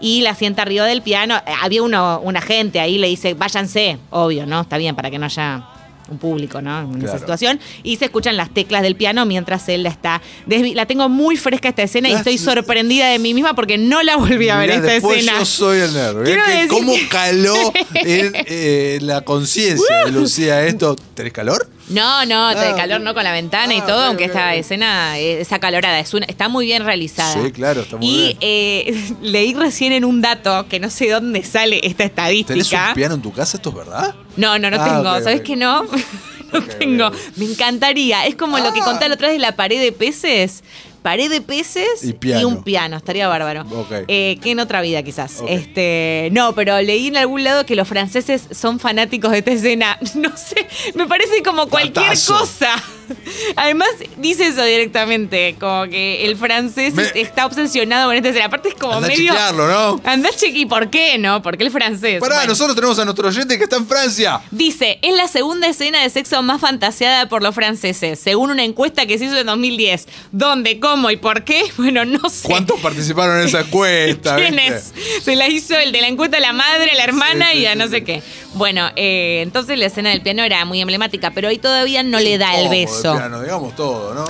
Y 0.00 0.22
la 0.22 0.34
sienta 0.34 0.62
arriba 0.62 0.84
del 0.86 1.02
piano. 1.02 1.36
Eh, 1.46 1.52
Había 1.60 1.82
uno, 1.82 2.20
un 2.22 2.36
agente 2.36 2.78
ahí, 2.78 2.98
le 2.98 3.08
dice, 3.08 3.34
váyanse. 3.34 3.98
Obvio, 4.10 4.46
¿no? 4.46 4.60
Está 4.60 4.78
bien, 4.78 4.94
para 4.94 5.10
que 5.10 5.18
no 5.18 5.26
haya 5.26 5.64
un 6.08 6.18
público, 6.18 6.60
¿no? 6.60 6.80
En 6.82 7.02
esa 7.02 7.18
situación. 7.18 7.58
Y 7.82 7.96
se 7.96 8.04
escuchan 8.04 8.36
las 8.36 8.50
teclas 8.50 8.82
del 8.82 8.94
piano 8.94 9.24
mientras 9.24 9.66
él 9.70 9.82
la 9.84 9.88
está... 9.88 10.20
La 10.46 10.84
tengo 10.86 11.08
muy 11.08 11.36
fresca 11.38 11.70
esta 11.70 11.82
escena 11.82 12.10
y 12.10 12.12
estoy 12.12 12.36
sorprendida 12.38 13.08
de 13.08 13.18
mí 13.18 13.32
misma 13.34 13.54
porque 13.54 13.78
no 13.78 14.02
la 14.02 14.16
volví 14.16 14.50
a 14.50 14.58
ver 14.58 14.68
Mirá, 14.78 14.94
esta 14.94 15.08
escena. 15.14 15.38
yo 15.38 15.44
soy 15.46 15.78
el 15.80 15.94
nerd. 15.94 16.18
decir 16.18 16.68
¿Cómo 16.68 16.92
que- 16.92 17.08
caló 17.08 17.56
en 17.94 18.32
eh, 18.46 18.98
la 19.00 19.22
conciencia 19.22 20.04
de 20.04 20.12
Lucía 20.12 20.64
esto? 20.66 20.94
¿Tenés 21.14 21.32
calor? 21.32 21.70
No, 21.88 22.24
no, 22.24 22.48
Ah, 22.48 22.54
de 22.54 22.74
calor, 22.74 23.00
¿no? 23.02 23.12
Con 23.12 23.24
la 23.24 23.32
ventana 23.32 23.74
y 23.74 23.80
ah, 23.80 23.86
todo, 23.86 24.00
aunque 24.04 24.24
esta 24.24 24.54
escena 24.54 25.18
es 25.18 25.52
acalorada, 25.52 25.98
es 26.00 26.14
una- 26.14 26.24
está 26.26 26.48
muy 26.48 26.64
bien 26.66 26.82
realizada. 26.84 27.42
Sí, 27.44 27.52
claro, 27.52 27.82
está 27.82 27.98
muy 27.98 28.06
y, 28.06 28.22
bien. 28.24 28.38
eh, 28.40 29.12
leí 29.22 29.52
recién 29.54 29.92
en 29.92 30.04
un 30.06 30.22
dato 30.22 30.66
que 30.68 30.80
no 30.80 30.88
sé 30.88 31.10
dónde 31.10 31.42
sale 31.44 31.76
esta 31.82 32.08
¿Tenés 32.08 32.10
estadística. 32.10 32.88
un 32.88 32.94
piano 32.94 33.14
en 33.16 33.22
tu 33.22 33.32
casa? 33.32 33.58
¿Esto 33.58 33.68
es 33.70 33.76
verdad? 33.76 34.14
No, 34.36 34.58
no, 34.58 34.70
no 34.70 34.76
Ah, 34.80 34.84
tengo. 34.84 35.10
ok, 35.12 35.22
¿Sabes 35.22 35.40
ok. 35.40 35.46
que 35.46 35.56
no? 35.56 35.82
no 36.52 36.62
tengo. 36.78 37.10
Me 37.36 37.44
encantaría. 37.44 38.24
Es 38.26 38.34
como 38.36 38.58
lo 38.58 38.72
que 38.72 38.80
Ah. 38.80 38.84
conté 38.84 39.08
la 39.08 39.14
otra 39.16 39.28
vez 39.28 39.36
de 39.36 39.42
la 39.42 39.54
pared 39.56 39.80
de 39.80 39.92
peces. 39.92 40.62
Pared 41.04 41.28
de 41.28 41.42
peces 41.42 42.02
Y 42.02 42.44
un 42.44 42.62
piano. 42.62 42.96
Estaría 42.96 43.28
bárbaro. 43.28 43.66
Eh, 44.08 44.38
que 44.42 44.52
en 44.52 44.58
otra 44.58 44.80
vida, 44.80 45.02
quizás. 45.02 45.42
Este, 45.46 46.30
no, 46.32 46.54
pero 46.54 46.80
leí 46.80 47.08
en 47.08 47.18
algún 47.18 47.44
lado 47.44 47.66
que 47.66 47.76
los 47.76 47.86
franceses 47.86 48.48
son 48.50 48.80
fanáticos 48.80 49.30
de 49.30 49.38
esta 49.38 49.50
escena. 49.50 49.98
No 50.14 50.34
sé, 50.34 50.66
me 50.94 51.06
parece 51.06 51.42
como 51.42 51.68
cualquier 51.68 52.12
cosa. 52.26 52.82
Además, 53.56 53.88
dice 54.16 54.46
eso 54.48 54.62
directamente, 54.64 55.56
como 55.58 55.84
que 55.88 56.24
el 56.26 56.36
francés 56.36 56.94
Me- 56.94 57.10
está 57.14 57.46
obsesionado 57.46 58.08
con 58.08 58.16
esta 58.16 58.28
escena. 58.28 58.46
Aparte 58.46 58.68
es 58.70 58.74
como 58.74 58.94
Anda 58.94 59.06
a 59.06 59.10
medio... 59.10 59.32
chequearlo, 59.32 59.68
¿no? 59.68 60.00
Andá 60.04 60.30
cheque- 60.30 60.58
¿Y 60.60 60.66
por 60.66 60.90
qué 60.90 61.18
no? 61.18 61.42
Porque 61.42 61.64
el 61.64 61.70
francés. 61.70 62.20
Pará, 62.20 62.36
Bueno. 62.36 62.50
nosotros 62.50 62.74
tenemos 62.76 62.98
a 62.98 63.04
nuestro 63.04 63.28
oyente 63.28 63.58
que 63.58 63.64
está 63.64 63.76
en 63.76 63.86
Francia. 63.86 64.40
Dice, 64.50 64.98
es 65.02 65.14
la 65.16 65.28
segunda 65.28 65.68
escena 65.68 66.02
de 66.02 66.10
sexo 66.10 66.42
más 66.42 66.60
fantaseada 66.60 67.28
por 67.28 67.42
los 67.42 67.54
franceses, 67.54 68.18
según 68.18 68.50
una 68.50 68.64
encuesta 68.64 69.06
que 69.06 69.18
se 69.18 69.24
hizo 69.26 69.36
en 69.36 69.46
2010. 69.46 70.06
¿Dónde, 70.32 70.78
cómo 70.80 71.10
y 71.10 71.16
por 71.16 71.44
qué? 71.44 71.62
Bueno, 71.76 72.04
no 72.04 72.28
sé. 72.30 72.48
¿Cuántos 72.48 72.80
participaron 72.80 73.40
en 73.40 73.46
esa 73.48 73.60
encuesta? 73.66 74.36
¿Quién 74.36 74.56
viste? 74.56 74.76
es? 74.76 74.92
Se 75.24 75.36
la 75.36 75.48
hizo 75.48 75.76
el 75.76 75.92
de 75.92 76.00
la 76.00 76.08
encuesta 76.08 76.40
la 76.40 76.52
madre, 76.52 76.92
la 76.96 77.04
hermana 77.04 77.46
Sí, 77.50 77.56
sí, 77.58 77.62
y 77.62 77.66
a 77.66 77.74
no 77.74 77.84
sí. 77.84 77.90
sé 77.90 78.04
qué. 78.04 78.22
Bueno, 78.54 78.88
eh, 78.96 79.40
entonces 79.42 79.78
la 79.78 79.86
escena 79.86 80.10
del 80.10 80.22
piano 80.22 80.42
era 80.44 80.64
muy 80.64 80.80
emblemática, 80.80 81.32
pero 81.32 81.48
ahí 81.48 81.58
todavía 81.58 82.02
no 82.02 82.20
le 82.20 82.38
da 82.38 82.58
el 82.58 82.68
Piano, 83.02 83.40
digamos 83.42 83.74
todo, 83.76 84.14
¿no? 84.14 84.24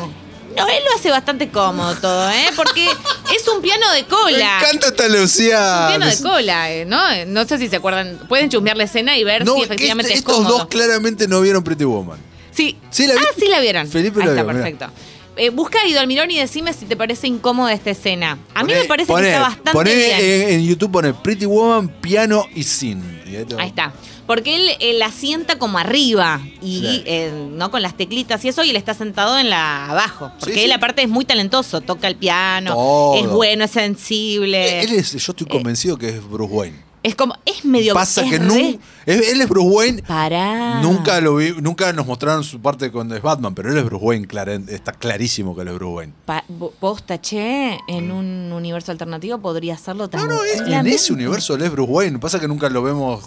No, 0.57 0.69
él 0.69 0.83
lo 0.89 0.97
hace 0.97 1.11
bastante 1.11 1.49
cómodo 1.49 1.97
todo, 1.97 2.31
¿eh? 2.31 2.47
Porque 2.55 2.87
es 2.87 3.49
un 3.49 3.61
piano 3.61 3.91
de 3.93 4.03
Me 4.03 4.09
cola. 4.09 4.59
encanta 4.61 4.87
esta 4.89 5.07
Un 5.07 5.13
Lucía. 5.21 5.87
piano 5.89 6.07
de 6.07 6.19
cola, 6.23 6.71
eh, 6.73 6.85
¿no? 6.85 7.01
No 7.27 7.45
sé 7.45 7.59
si 7.59 7.69
se 7.69 7.77
acuerdan. 7.77 8.21
Pueden 8.29 8.51
chusmear 8.51 8.77
la 8.77 8.85
escena 8.85 9.17
y 9.19 9.25
ver 9.25 9.45
No, 9.45 9.57
si 9.57 9.63
efectivamente 9.63 10.13
este- 10.13 10.15
es 10.15 10.19
estos 10.21 10.37
cómodo. 10.37 10.59
dos 10.59 10.67
claramente 10.69 11.27
no 11.27 11.41
vieron 11.41 11.65
Pretty 11.65 11.85
Woman. 11.85 12.19
Sí. 12.53 12.77
¿Sí 12.91 13.09
la 13.09 13.15
ah, 13.15 13.25
sí 13.37 13.49
la 13.49 13.59
vieron. 13.59 13.89
Felipe 13.89 14.21
Ahí 14.21 14.27
la 14.27 14.33
está, 14.33 14.43
vio, 14.45 14.53
perfecto. 14.53 14.87
Eh, 15.37 15.51
busca 15.51 15.81
a 15.81 15.85
Guido 15.87 15.99
Almirón 15.99 16.31
y 16.31 16.39
decime 16.39 16.73
si 16.73 16.85
te 16.85 16.95
parece 16.97 17.27
incómoda 17.27 17.73
esta 17.73 17.91
escena. 17.91 18.39
A 18.55 18.63
mí 18.63 18.73
me 18.73 18.85
parece 18.85 19.11
poné- 19.13 19.23
que 19.23 19.29
está 19.31 19.41
bastante 19.41 19.73
poné 19.73 19.93
bien. 19.97 20.21
En, 20.21 20.49
en 20.51 20.65
YouTube 20.65 20.93
pone 20.93 21.13
Pretty 21.15 21.47
Woman, 21.47 21.89
piano 22.01 22.47
y 22.55 22.63
sin. 22.63 23.03
Y 23.27 23.35
ahí 23.35 23.45
te- 23.45 23.57
Ahí 23.61 23.69
está. 23.71 23.93
Porque 24.27 24.57
él, 24.57 24.71
eh, 24.81 24.95
la 24.95 25.11
sienta 25.11 25.59
como 25.59 25.77
arriba 25.79 26.41
y 26.63 26.81
Sí. 26.81 27.03
eh, 27.07 27.33
no 27.53 27.71
con 27.71 27.83
las 27.83 27.97
teclitas 27.97 28.45
y 28.45 28.49
eso, 28.49 28.65
y 28.65 28.71
él 28.71 28.77
está 28.77 28.95
sentado 28.95 29.39
en 29.39 29.51
la 29.51 29.91
abajo. 29.91 30.33
Porque 30.41 30.55
Sí, 30.55 30.61
él 30.61 30.67
sí. 30.71 30.73
aparte 30.73 31.03
es 31.03 31.09
muy 31.09 31.25
talentoso, 31.25 31.81
toca 31.83 32.09
el 32.09 32.17
piano, 32.17 32.73
Todo. 32.75 33.17
es 33.17 33.27
bueno, 33.31 33.65
es 33.65 33.71
sensible. 33.73 34.81
Él 34.83 34.93
es, 34.93 35.13
yo 35.13 35.33
estoy 35.33 35.47
convencido 35.47 35.97
que 35.99 36.09
es 36.09 36.27
Bruce 36.29 36.53
Wayne. 36.53 36.94
Es 37.05 37.15
como, 37.15 37.35
es 37.45 37.65
medio 37.67 37.93
Pasa 37.93 38.23
es 38.23 38.31
que 38.31 38.37
él 38.37 39.41
es 39.43 39.49
Bruce 39.49 39.69
Wayne. 39.69 40.03
Pará. 40.03 40.81
Nunca 40.81 41.21
lo 41.21 41.37
vi, 41.37 41.53
nunca 41.61 41.93
nos 41.93 42.07
mostraron 42.07 42.43
su 42.43 42.61
parte 42.61 42.91
cuando 42.91 43.15
es 43.15 43.21
Batman, 43.21 43.55
pero 43.55 43.71
él 43.71 43.77
es 43.77 43.85
Bruce 43.85 44.03
Wayne, 44.05 44.27
clara- 44.27 44.55
está 44.69 44.93
clarísimo 44.93 45.55
que 45.55 45.61
él 45.63 45.69
es 45.69 45.75
Bruce 45.75 45.95
Wayne. 45.95 46.13
Pa- 46.25 46.45
posta, 46.81 47.21
che, 47.21 47.79
en 47.89 48.11
un 48.11 48.51
universo 48.53 48.91
alternativo 48.91 49.37
podría 49.39 49.75
hacerlo 49.75 50.09
No, 50.15 50.27
no, 50.27 50.43
es- 50.45 50.61
en 50.63 50.87
ese 50.87 51.13
universo 51.13 51.55
él 51.57 51.63
es 51.63 51.71
Bruce 51.71 51.93
Wayne. 51.93 52.19
Pasa 52.19 52.41
que 52.41 52.49
nunca 52.49 52.71
lo 52.71 52.83
vemos 52.83 53.23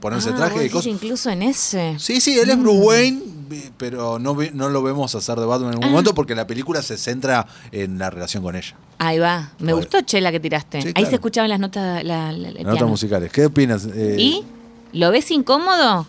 ponerse 0.00 0.30
Ah, 0.30 0.34
traje 0.36 0.66
y 0.66 0.68
cosas. 0.68 0.86
incluso 0.88 1.30
en 1.30 1.42
ese. 1.44 1.96
Sí, 2.00 2.20
sí, 2.20 2.36
él 2.36 2.50
es 2.50 2.58
Bruce 2.60 2.80
Wayne, 2.80 3.22
vi- 3.48 3.70
pero 3.76 4.18
no, 4.18 4.36
no 4.54 4.68
lo 4.68 4.82
vemos 4.82 5.14
hacer 5.14 5.38
de 5.38 5.46
Batman 5.46 5.68
en 5.68 5.74
Ah. 5.74 5.78
ningún 5.78 5.92
momento 5.92 6.14
porque 6.16 6.34
la 6.34 6.48
película 6.48 6.82
se 6.82 6.98
centra 6.98 7.46
en 7.70 7.96
la 7.96 8.10
relación 8.10 8.42
con 8.42 8.56
ella. 8.56 8.74
Ahí 9.02 9.18
va. 9.18 9.50
Me 9.60 9.72
gustó, 9.72 10.02
che, 10.02 10.20
la 10.20 10.30
que 10.30 10.40
tiraste. 10.40 10.82
Sí, 10.82 10.88
Ahí 10.88 10.92
claro. 10.92 11.08
se 11.08 11.14
escuchaban 11.14 11.48
las 11.48 11.58
notas, 11.58 12.04
la, 12.04 12.30
la- 12.32 12.48
el 12.48 12.54
Notas 12.58 12.72
piano. 12.74 12.88
musicales. 12.88 13.32
¿Qué 13.32 13.46
opinas? 13.46 13.86
Eh, 13.94 14.16
¿Y? 14.18 14.44
¿Lo 14.92 15.10
ves 15.10 15.30
incómodo? 15.30 16.06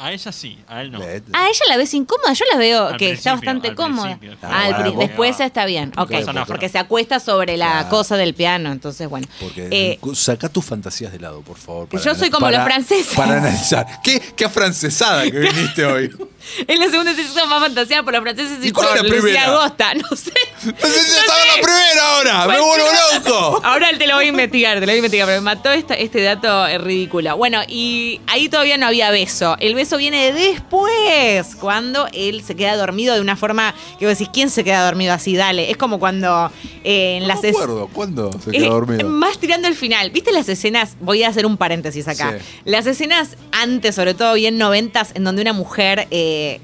A 0.00 0.12
ella 0.12 0.30
sí, 0.30 0.56
a 0.68 0.82
él 0.82 0.92
no. 0.92 1.02
eh, 1.02 1.20
Ah, 1.32 1.48
ella 1.48 1.60
la 1.70 1.76
ves 1.76 1.92
incómoda. 1.92 2.32
Yo 2.32 2.44
la 2.52 2.56
veo 2.58 2.86
Al 2.86 2.96
que 2.98 3.10
está 3.10 3.32
bastante 3.32 3.68
al 3.70 3.74
cómoda. 3.74 4.16
Ah, 4.42 4.70
Ah, 4.72 4.82
después 4.96 5.40
está 5.40 5.64
bien. 5.64 5.90
Ok. 5.96 6.12
Porque 6.46 6.68
se 6.68 6.78
acuesta 6.78 7.18
sobre 7.18 7.56
la 7.56 7.70
Claro. 7.70 7.88
cosa 7.88 8.16
del 8.16 8.32
piano. 8.32 8.70
Entonces, 8.70 9.08
bueno. 9.08 9.26
Porque 9.40 9.66
Eh, 9.72 9.98
saca 10.14 10.48
tus 10.48 10.64
fantasías 10.64 11.10
de 11.10 11.18
lado, 11.18 11.40
por 11.40 11.56
favor. 11.56 11.88
Yo 12.00 12.14
soy 12.14 12.30
como 12.30 12.48
los 12.48 12.62
franceses. 12.62 13.16
Para 13.16 13.38
analizar. 13.38 13.86
¿Qué, 14.04 14.20
qué 14.36 14.44
afrancesada 14.44 15.24
que 15.24 15.36
viniste 15.40 15.84
hoy. 15.84 16.14
es 16.68 16.78
la 16.78 16.88
segunda 16.90 17.12
sesión 17.16 17.48
más 17.48 17.60
fantaseada 17.60 18.04
por 18.04 18.12
los 18.12 18.22
franceses 18.22 18.58
y, 18.62 18.68
¿Y 18.68 18.70
cuál 18.70 18.88
por 18.88 18.98
es 18.98 19.02
la 19.12 19.16
Lucía? 19.18 19.44
Agosta. 19.46 19.94
No 20.10 20.16
sé. 20.16 20.32
Sé 20.60 20.72
si 20.72 21.12
ya 21.14 21.20
estaba 21.20 21.38
la 21.46 21.62
primera 21.62 22.16
ahora. 22.16 22.46
¡Me 22.48 22.60
vuelvo 22.60 22.86
loco! 23.24 23.60
Ahora 23.64 23.88
te 23.96 24.06
lo 24.06 24.16
voy 24.16 24.26
a 24.26 24.28
investigar, 24.28 24.74
te 24.74 24.80
lo 24.80 24.86
voy 24.86 24.94
a 24.94 24.98
investigar, 24.98 25.26
pero 25.28 25.40
me 25.40 25.44
mató 25.44 25.70
esta- 25.70 25.94
este 25.94 26.22
dato 26.22 26.66
eh, 26.66 26.78
ridículo. 26.78 27.36
Bueno, 27.36 27.60
y 27.68 28.20
ahí 28.26 28.48
todavía 28.48 28.76
no 28.76 28.86
había 28.86 29.10
beso. 29.10 29.56
El 29.60 29.74
beso 29.74 29.96
viene 29.96 30.32
después, 30.32 31.54
cuando 31.60 32.08
él 32.12 32.42
se 32.44 32.54
queda 32.56 32.76
dormido 32.76 33.14
de 33.14 33.20
una 33.20 33.36
forma 33.36 33.74
que 33.98 34.06
vos 34.06 34.18
decís, 34.18 34.30
¿quién 34.32 34.50
se 34.50 34.64
queda 34.64 34.84
dormido 34.84 35.12
así? 35.12 35.36
Dale. 35.36 35.70
Es 35.70 35.76
como 35.76 35.98
cuando 35.98 36.50
eh, 36.84 37.16
en 37.16 37.22
No 37.22 37.28
las 37.28 37.42
me 37.42 37.48
es- 37.50 37.54
acuerdo. 37.56 37.88
¿Cuándo 37.92 38.30
se 38.42 38.50
eh, 38.50 38.52
quedó 38.54 38.70
dormido? 38.74 39.08
Más 39.08 39.38
tirando 39.38 39.68
el 39.68 39.74
final. 39.76 40.10
¿Viste 40.10 40.32
las 40.32 40.48
escenas? 40.48 40.96
Voy 41.00 41.22
a 41.22 41.28
hacer 41.28 41.46
un 41.46 41.56
paréntesis 41.56 42.06
acá. 42.08 42.34
Sí. 42.38 42.44
Las 42.64 42.86
escenas 42.86 43.36
antes, 43.52 43.94
sobre 43.94 44.14
todo 44.14 44.34
bien 44.34 44.58
noventas, 44.58 45.12
en 45.14 45.24
donde 45.24 45.42
una 45.42 45.52
mujer 45.52 46.06
eh, 46.10 46.60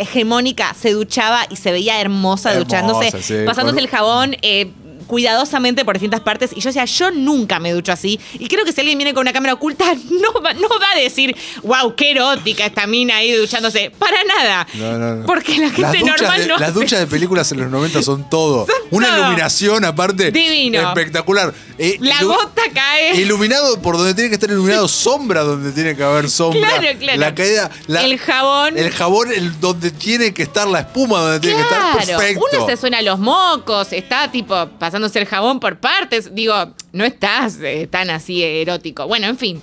hegemónica 0.00 0.74
se 0.74 0.92
duchaba 0.92 1.42
y 1.50 1.56
se 1.56 1.72
veía 1.72 2.00
hermosa, 2.00 2.52
Hermosa, 2.52 2.64
duchándose, 2.82 3.22
sí, 3.22 3.34
pasándose 3.46 3.76
con- 3.76 3.84
el 3.84 3.88
jabón. 3.88 4.36
eh, 4.42 4.70
cuidadosamente 5.10 5.84
por 5.84 5.96
distintas 5.96 6.20
partes 6.20 6.52
y 6.54 6.60
yo 6.60 6.68
decía, 6.68 6.84
yo 6.84 7.10
nunca 7.10 7.58
me 7.58 7.72
ducho 7.72 7.90
así 7.90 8.20
y 8.38 8.46
creo 8.46 8.64
que 8.64 8.72
si 8.72 8.80
alguien 8.80 8.96
viene 8.96 9.12
con 9.12 9.22
una 9.22 9.32
cámara 9.32 9.54
oculta 9.54 9.84
no 10.10 10.40
va, 10.40 10.52
no 10.54 10.68
va 10.68 10.92
a 10.94 11.00
decir, 11.00 11.34
wow, 11.64 11.96
qué 11.96 12.12
erótica 12.12 12.64
esta 12.64 12.86
mina 12.86 13.16
ahí 13.16 13.32
duchándose, 13.32 13.90
para 13.98 14.22
nada, 14.22 14.68
No, 14.74 14.96
no, 14.98 15.16
no. 15.16 15.26
porque 15.26 15.58
la 15.58 15.70
gente 15.70 15.82
las 15.82 15.92
duchas 15.98 16.20
normal 16.22 16.40
de, 16.40 16.46
no 16.46 16.58
Las 16.58 16.74
duchas 16.74 17.00
de 17.00 17.06
películas 17.08 17.50
en 17.50 17.58
los 17.58 17.70
90 17.72 18.02
son 18.04 18.30
todo. 18.30 18.66
Una 18.92 19.08
todo. 19.08 19.18
iluminación 19.18 19.84
aparte. 19.84 20.30
Divino. 20.30 20.80
Espectacular. 20.80 21.52
Eh, 21.76 21.96
La 22.00 22.22
gota 22.22 22.62
cae. 22.72 23.16
Iluminado 23.20 23.80
por 23.82 23.96
donde 23.96 24.14
tiene 24.14 24.28
que 24.30 24.34
estar 24.34 24.48
iluminado, 24.48 24.86
sombra 24.86 25.42
donde 25.42 25.72
tiene 25.72 25.96
que 25.96 26.04
haber 26.04 26.30
sombra. 26.30 26.60
Claro, 26.78 26.98
claro. 27.00 27.18
La 27.20 27.34
caída. 27.34 27.70
la- 27.88 28.04
El 28.04 28.16
jabón. 28.18 28.78
El 28.78 28.90
jabón 28.92 29.32
el, 29.32 29.58
donde 29.60 29.90
tiene 29.90 30.32
que 30.32 30.42
estar 30.44 30.68
la 30.68 30.80
espuma, 30.80 31.18
donde 31.20 31.40
tiene 31.40 31.56
que 31.56 31.62
estar 31.62 31.96
perfecto. 31.96 32.44
uno 32.52 32.66
se 32.66 32.76
suena 32.76 33.02
los 33.02 33.18
mocos, 33.18 33.92
está 33.92 34.30
tipo 34.30 34.68
pasándose 35.00 35.18
el 35.18 35.26
jabón 35.26 35.60
por 35.60 35.78
partes. 35.78 36.34
Digo, 36.34 36.54
no 36.92 37.04
estás 37.04 37.58
eh, 37.62 37.88
tan 37.90 38.10
así 38.10 38.42
erótico. 38.42 39.06
Bueno, 39.06 39.26
en 39.26 39.38
fin. 39.38 39.62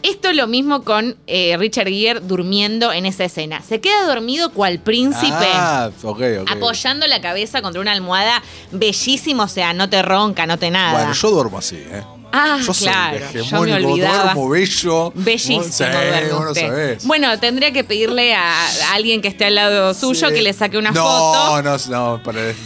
Esto 0.00 0.28
es 0.28 0.36
lo 0.36 0.46
mismo 0.46 0.84
con 0.84 1.16
eh, 1.26 1.56
Richard 1.58 1.88
Gere 1.88 2.20
durmiendo 2.20 2.92
en 2.92 3.04
esa 3.04 3.24
escena. 3.24 3.62
Se 3.62 3.80
queda 3.80 4.06
dormido 4.06 4.52
cual 4.52 4.78
príncipe. 4.78 5.34
Ah. 5.52 5.90
Apoyando 6.46 7.06
la 7.08 7.20
cabeza 7.20 7.62
contra 7.62 7.80
una 7.80 7.92
almohada 7.92 8.40
bellísimo, 8.70 9.42
o 9.42 9.48
sea, 9.48 9.72
no 9.72 9.90
te 9.90 10.00
ronca, 10.02 10.46
no 10.46 10.56
te 10.56 10.70
nada. 10.70 10.92
Bueno, 10.92 11.12
yo 11.12 11.30
duermo 11.30 11.58
así, 11.58 11.76
¿eh? 11.76 12.04
Ah, 12.30 12.58
yo 12.64 12.74
soy 12.74 12.88
claro, 12.88 13.18
yo 13.32 13.60
me 13.62 13.72
olvidaba. 13.74 14.22
duermo 14.24 14.48
bello. 14.50 15.12
Bellísimo, 15.14 15.62
Sí, 15.62 15.68
usted. 15.70 16.98
Bueno, 17.04 17.38
tendría 17.38 17.72
que 17.72 17.84
pedirle 17.84 18.34
a, 18.34 18.66
a 18.66 18.92
alguien 18.94 19.22
que 19.22 19.28
esté 19.28 19.46
al 19.46 19.54
lado 19.54 19.94
suyo 19.94 20.28
Sí. 20.28 20.34
que 20.34 20.42
le 20.42 20.52
saque 20.52 20.76
una 20.76 20.90
no, 20.90 21.02
foto. 21.02 21.62
No, 21.62 21.78
no, 22.16 22.22
para, 22.22 22.50
es 22.50 22.56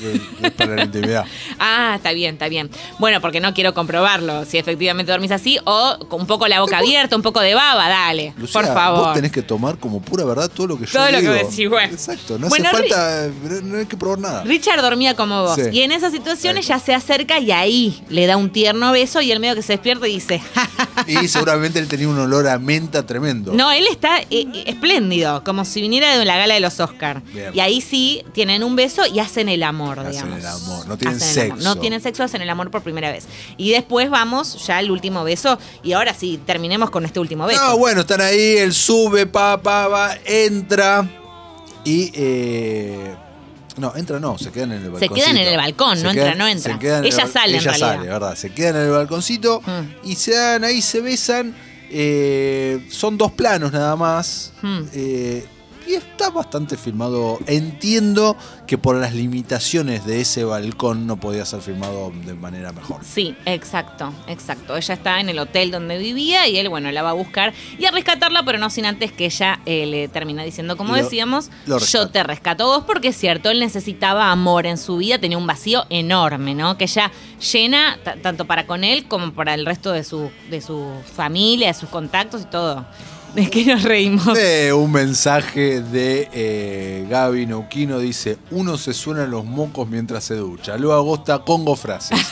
para 0.57 0.75
la 0.77 0.83
intimidad. 0.85 1.25
Ah, 1.65 1.93
está 1.97 2.13
bien, 2.13 2.35
está 2.35 2.49
bien. 2.49 2.71
Bueno, 2.99 3.21
porque 3.21 3.39
no 3.41 3.55
quiero 3.55 3.73
comprobarlo, 3.73 4.45
si 4.45 4.59
efectivamente 4.59 5.13
dormís 5.13 5.31
así, 5.31 5.59
o 5.65 5.97
con 6.09 6.23
un 6.23 6.27
poco 6.27 6.49
la 6.49 6.61
boca 6.61 6.79
abierta, 6.79 7.15
un 7.15 7.23
poco 7.23 7.41
de 7.41 7.55
baba, 7.55 7.89
dale, 7.89 8.33
Lucía, 8.37 8.61
por 8.63 8.75
favor. 8.75 9.05
Vos 9.07 9.15
tenés 9.15 9.31
que 9.31 9.43
tomar 9.43 9.79
como 9.79 10.01
pura 10.03 10.25
verdad 10.25 10.51
todo 10.51 10.67
lo 10.67 10.79
que 10.79 10.87
yo 10.87 10.93
Todo 10.93 11.07
lo 11.07 11.19
que 11.19 11.21
digo. 11.21 11.33
decís, 11.35 11.69
bueno. 11.69 11.93
Exacto, 11.93 12.37
no 12.39 12.49
Bueno, 12.49 12.69
hace 12.69 12.89
falta, 12.89 13.29
no 13.63 13.79
hay 13.79 13.87
que 13.87 13.97
probar 13.97 14.19
nada. 14.19 14.43
Richard 14.43 14.83
dormía 14.83 15.15
como 15.15 15.43
vos. 15.43 15.55
Sí. 15.55 15.63
Y 15.73 15.83
en 15.83 15.93
esa 15.93 16.11
situación 16.11 16.57
ella 16.59 16.79
se 16.81 16.95
acerca 16.95 17.39
y 17.39 17.53
ahí 17.53 18.03
le 18.09 18.27
da 18.27 18.37
un 18.37 18.51
tierno 18.51 18.91
beso 18.93 19.21
y 19.21 19.31
el 19.31 19.39
medio 19.39 19.52
que 19.55 19.63
se 19.63 19.75
despierta 19.75 20.07
y 20.09 20.15
dice. 20.15 20.43
Y 21.07 21.29
seguramente 21.29 21.79
él 21.79 21.89
tenía 21.89 22.09
un 22.09 22.19
olor 22.19 22.47
a 22.49 22.59
menta 22.59 23.05
tremendo. 23.05 23.53
No, 23.53 23.71
él 23.73 23.87
está 23.91 24.21
eh, 24.21 24.27
eh, 24.31 24.65
espléndido, 24.67 25.43
como 25.45 25.65
si 25.65 25.81
viniera 25.81 26.17
de 26.17 26.25
la 26.25 26.37
gala 26.37 26.55
de 26.55 26.61
los 26.61 26.79
Oscar. 26.81 27.23
Bien. 27.33 27.51
Y 27.55 27.61
ahí 27.61 27.81
sí 27.81 28.23
tienen 28.33 28.63
un 28.63 28.77
beso 28.77 29.07
y 29.07 29.19
hacen 29.19 29.49
el 29.49 29.63
amor, 29.63 30.01
Hacen 30.01 30.13
digamos. 30.13 30.39
el 30.39 30.47
amor, 30.47 30.87
no 30.87 30.99
tienen 30.99 31.17
Hacen 31.17 31.35
sexo. 31.35 31.63
No 31.63 31.77
tienen 31.77 32.01
sexo, 32.01 32.23
hacen 32.25 32.43
el 32.43 32.51
amor 32.51 32.71
por 32.71 32.83
primera 32.83 33.11
vez. 33.11 33.27
Y 33.57 33.71
después 33.71 34.11
vamos 34.11 34.67
ya 34.67 34.79
al 34.79 34.91
último 34.91 35.25
beso. 35.25 35.59
Y 35.83 35.93
ahora 35.93 36.15
sí, 36.15 36.41
terminemos 36.47 36.91
con 36.91 37.05
este 37.05 37.21
último 37.21 37.47
beso. 37.47 37.61
No, 37.63 37.79
bueno, 37.79 38.03
están 38.03 38.21
ahí, 38.21 38.57
él 38.59 38.73
sube, 38.73 39.27
pa, 39.27 39.61
pa, 39.63 39.89
va, 39.89 40.17
entra 40.25 41.09
y... 41.85 42.11
eh, 42.15 43.17
no, 43.77 43.93
entra 43.97 44.21
no, 44.21 44.37
se 44.39 44.51
quedan 44.51 44.73
en 44.73 44.83
el 44.85 44.91
balcón. 44.91 45.17
quedan 45.17 45.37
en 45.37 45.49
el 45.49 45.57
balcón, 45.57 46.03
no 46.03 46.11
entra, 46.11 46.35
no 46.35 46.47
entra. 46.47 46.79
Ella 47.03 47.27
sale, 47.27 47.55
en 47.55 47.61
Ella 47.61 47.71
realidad. 47.73 47.97
sale, 47.97 48.09
¿verdad? 48.09 48.35
Se 48.37 48.51
quedan 48.53 48.77
en 48.77 48.83
el 48.83 48.91
balconcito 48.91 49.61
Mm. 49.63 50.07
y 50.09 50.15
se 50.17 50.35
dan 50.35 50.65
ahí, 50.65 50.83
se 50.83 51.01
besan. 51.01 51.55
eh, 51.95 52.87
son 52.91 53.19
dos 53.19 53.33
planos 53.33 53.71
nada 53.73 53.97
más. 53.97 54.53
Mm. 54.63 54.81
eh, 54.95 55.47
y 55.87 55.95
está 55.95 56.31
bastante 56.31 56.77
filmado. 56.77 57.39
Entiendo 57.47 58.37
que 58.67 58.79
por 58.79 58.97
las 58.97 59.15
limitaciones 59.15 60.05
de 60.07 60.21
ese 60.21 60.45
balcón 60.45 61.07
no 61.07 61.17
podía 61.19 61.45
ser 61.45 61.61
filmado 61.61 62.13
de 62.25 62.35
manera 62.35 62.73
mejor. 62.73 63.01
Sí, 63.05 63.35
exacto, 63.45 64.13
exacto. 64.27 64.77
Ella 64.77 64.95
está 64.95 65.21
en 65.21 65.29
el 65.29 65.39
hotel 65.39 65.71
donde 65.71 65.99
vivía 65.99 66.47
y 66.49 66.57
él, 66.59 66.69
bueno, 66.69 66.91
la 66.93 67.03
va 67.03 67.11
a 67.11 67.15
buscar 67.15 67.53
y 67.79 67.85
a 67.85 67.91
rescatarla, 67.91 68.45
pero 68.45 68.59
no 68.59 68.71
sin 68.71 68.87
antes 68.87 69.13
que 69.13 69.27
ella 69.27 69.61
eh, 69.67 69.87
le 69.87 70.09
termina 70.09 70.43
diciendo, 70.45 70.77
como 70.77 70.97
Lo- 70.97 71.03
decíamos, 71.03 71.51
lo 71.67 71.79
yo 71.79 72.09
te 72.09 72.23
rescato 72.23 72.65
a 72.65 72.77
vos, 72.79 72.85
porque 72.87 73.09
es 73.09 73.17
cierto, 73.17 73.51
él 73.51 73.61
necesitaba 73.61 74.31
amor 74.31 74.67
en 74.67 74.79
su 74.79 74.97
vida, 74.99 75.19
tenía 75.19 75.39
un 75.39 75.47
vacío 75.47 75.85
enorme, 75.91 76.55
¿no? 76.55 76.77
Que 76.79 76.85
ella 76.85 77.11
llena 77.53 77.99
ta- 78.05 78.17
tanto 78.17 78.47
para 78.47 78.67
con 78.67 78.85
él 78.85 79.07
como 79.09 79.33
para 79.33 79.55
el 79.55 79.67
resto 79.67 79.93
de 79.93 80.05
su, 80.05 80.31
de 80.51 80.61
su 80.61 80.87
familia, 81.15 81.69
de 81.69 81.75
sus 81.75 81.89
contactos 81.89 82.43
y 82.43 82.45
todo. 82.47 82.87
¿De 83.35 83.49
qué 83.49 83.65
nos 83.65 83.83
reímos? 83.83 84.35
De 84.35 84.73
un 84.75 84.93
mensaje 84.93 85.81
de 85.81 86.29
eh, 86.33 87.07
Gaby 87.09 87.47
Neuquino 87.47 87.99
dice: 87.99 88.37
Uno 88.51 88.77
se 88.77 88.93
suena 88.93 89.27
los 89.27 89.45
mocos 89.45 89.89
mientras 89.89 90.25
se 90.25 90.35
ducha. 90.35 90.77
Luego 90.77 90.95
Agosta 90.95 91.39
Congo 91.39 91.75
frases. 91.75 92.21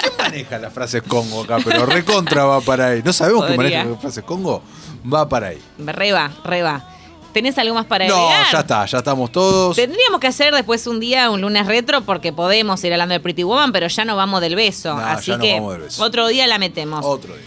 ¿Quién 0.00 0.12
maneja 0.18 0.58
las 0.58 0.72
frases 0.72 1.02
Congo 1.02 1.44
acá? 1.44 1.56
Pero 1.64 1.86
recontra 1.86 2.44
va 2.44 2.60
para 2.60 2.88
ahí. 2.88 3.02
¿No 3.02 3.12
sabemos 3.14 3.42
Podría. 3.46 3.56
maneja 3.56 3.84
las 3.90 4.00
frases 4.00 4.24
Congo? 4.24 4.62
Va 5.10 5.26
para 5.28 5.48
ahí. 5.48 5.58
Reba, 5.78 6.30
reba. 6.44 6.90
¿Tenés 7.32 7.58
algo 7.58 7.74
más 7.74 7.86
para 7.86 8.06
No, 8.06 8.14
agregar? 8.28 8.46
ya 8.52 8.60
está, 8.60 8.86
ya 8.86 8.98
estamos 8.98 9.32
todos. 9.32 9.74
Tendríamos 9.74 10.20
que 10.20 10.28
hacer 10.28 10.54
después 10.54 10.86
un 10.86 11.00
día 11.00 11.30
un 11.30 11.40
lunes 11.40 11.66
retro 11.66 12.02
porque 12.02 12.32
podemos 12.32 12.84
ir 12.84 12.92
hablando 12.92 13.12
de 13.14 13.18
Pretty 13.20 13.42
Woman, 13.42 13.72
pero 13.72 13.88
ya 13.88 14.04
no 14.04 14.14
vamos 14.14 14.40
del 14.40 14.54
beso. 14.54 14.94
No, 14.94 15.00
Así 15.04 15.32
ya 15.32 15.38
no 15.38 15.42
que 15.42 15.54
vamos 15.54 15.72
del 15.72 15.82
beso. 15.82 16.02
otro 16.04 16.28
día 16.28 16.46
la 16.46 16.58
metemos. 16.58 17.04
Otro 17.04 17.34
día. 17.34 17.44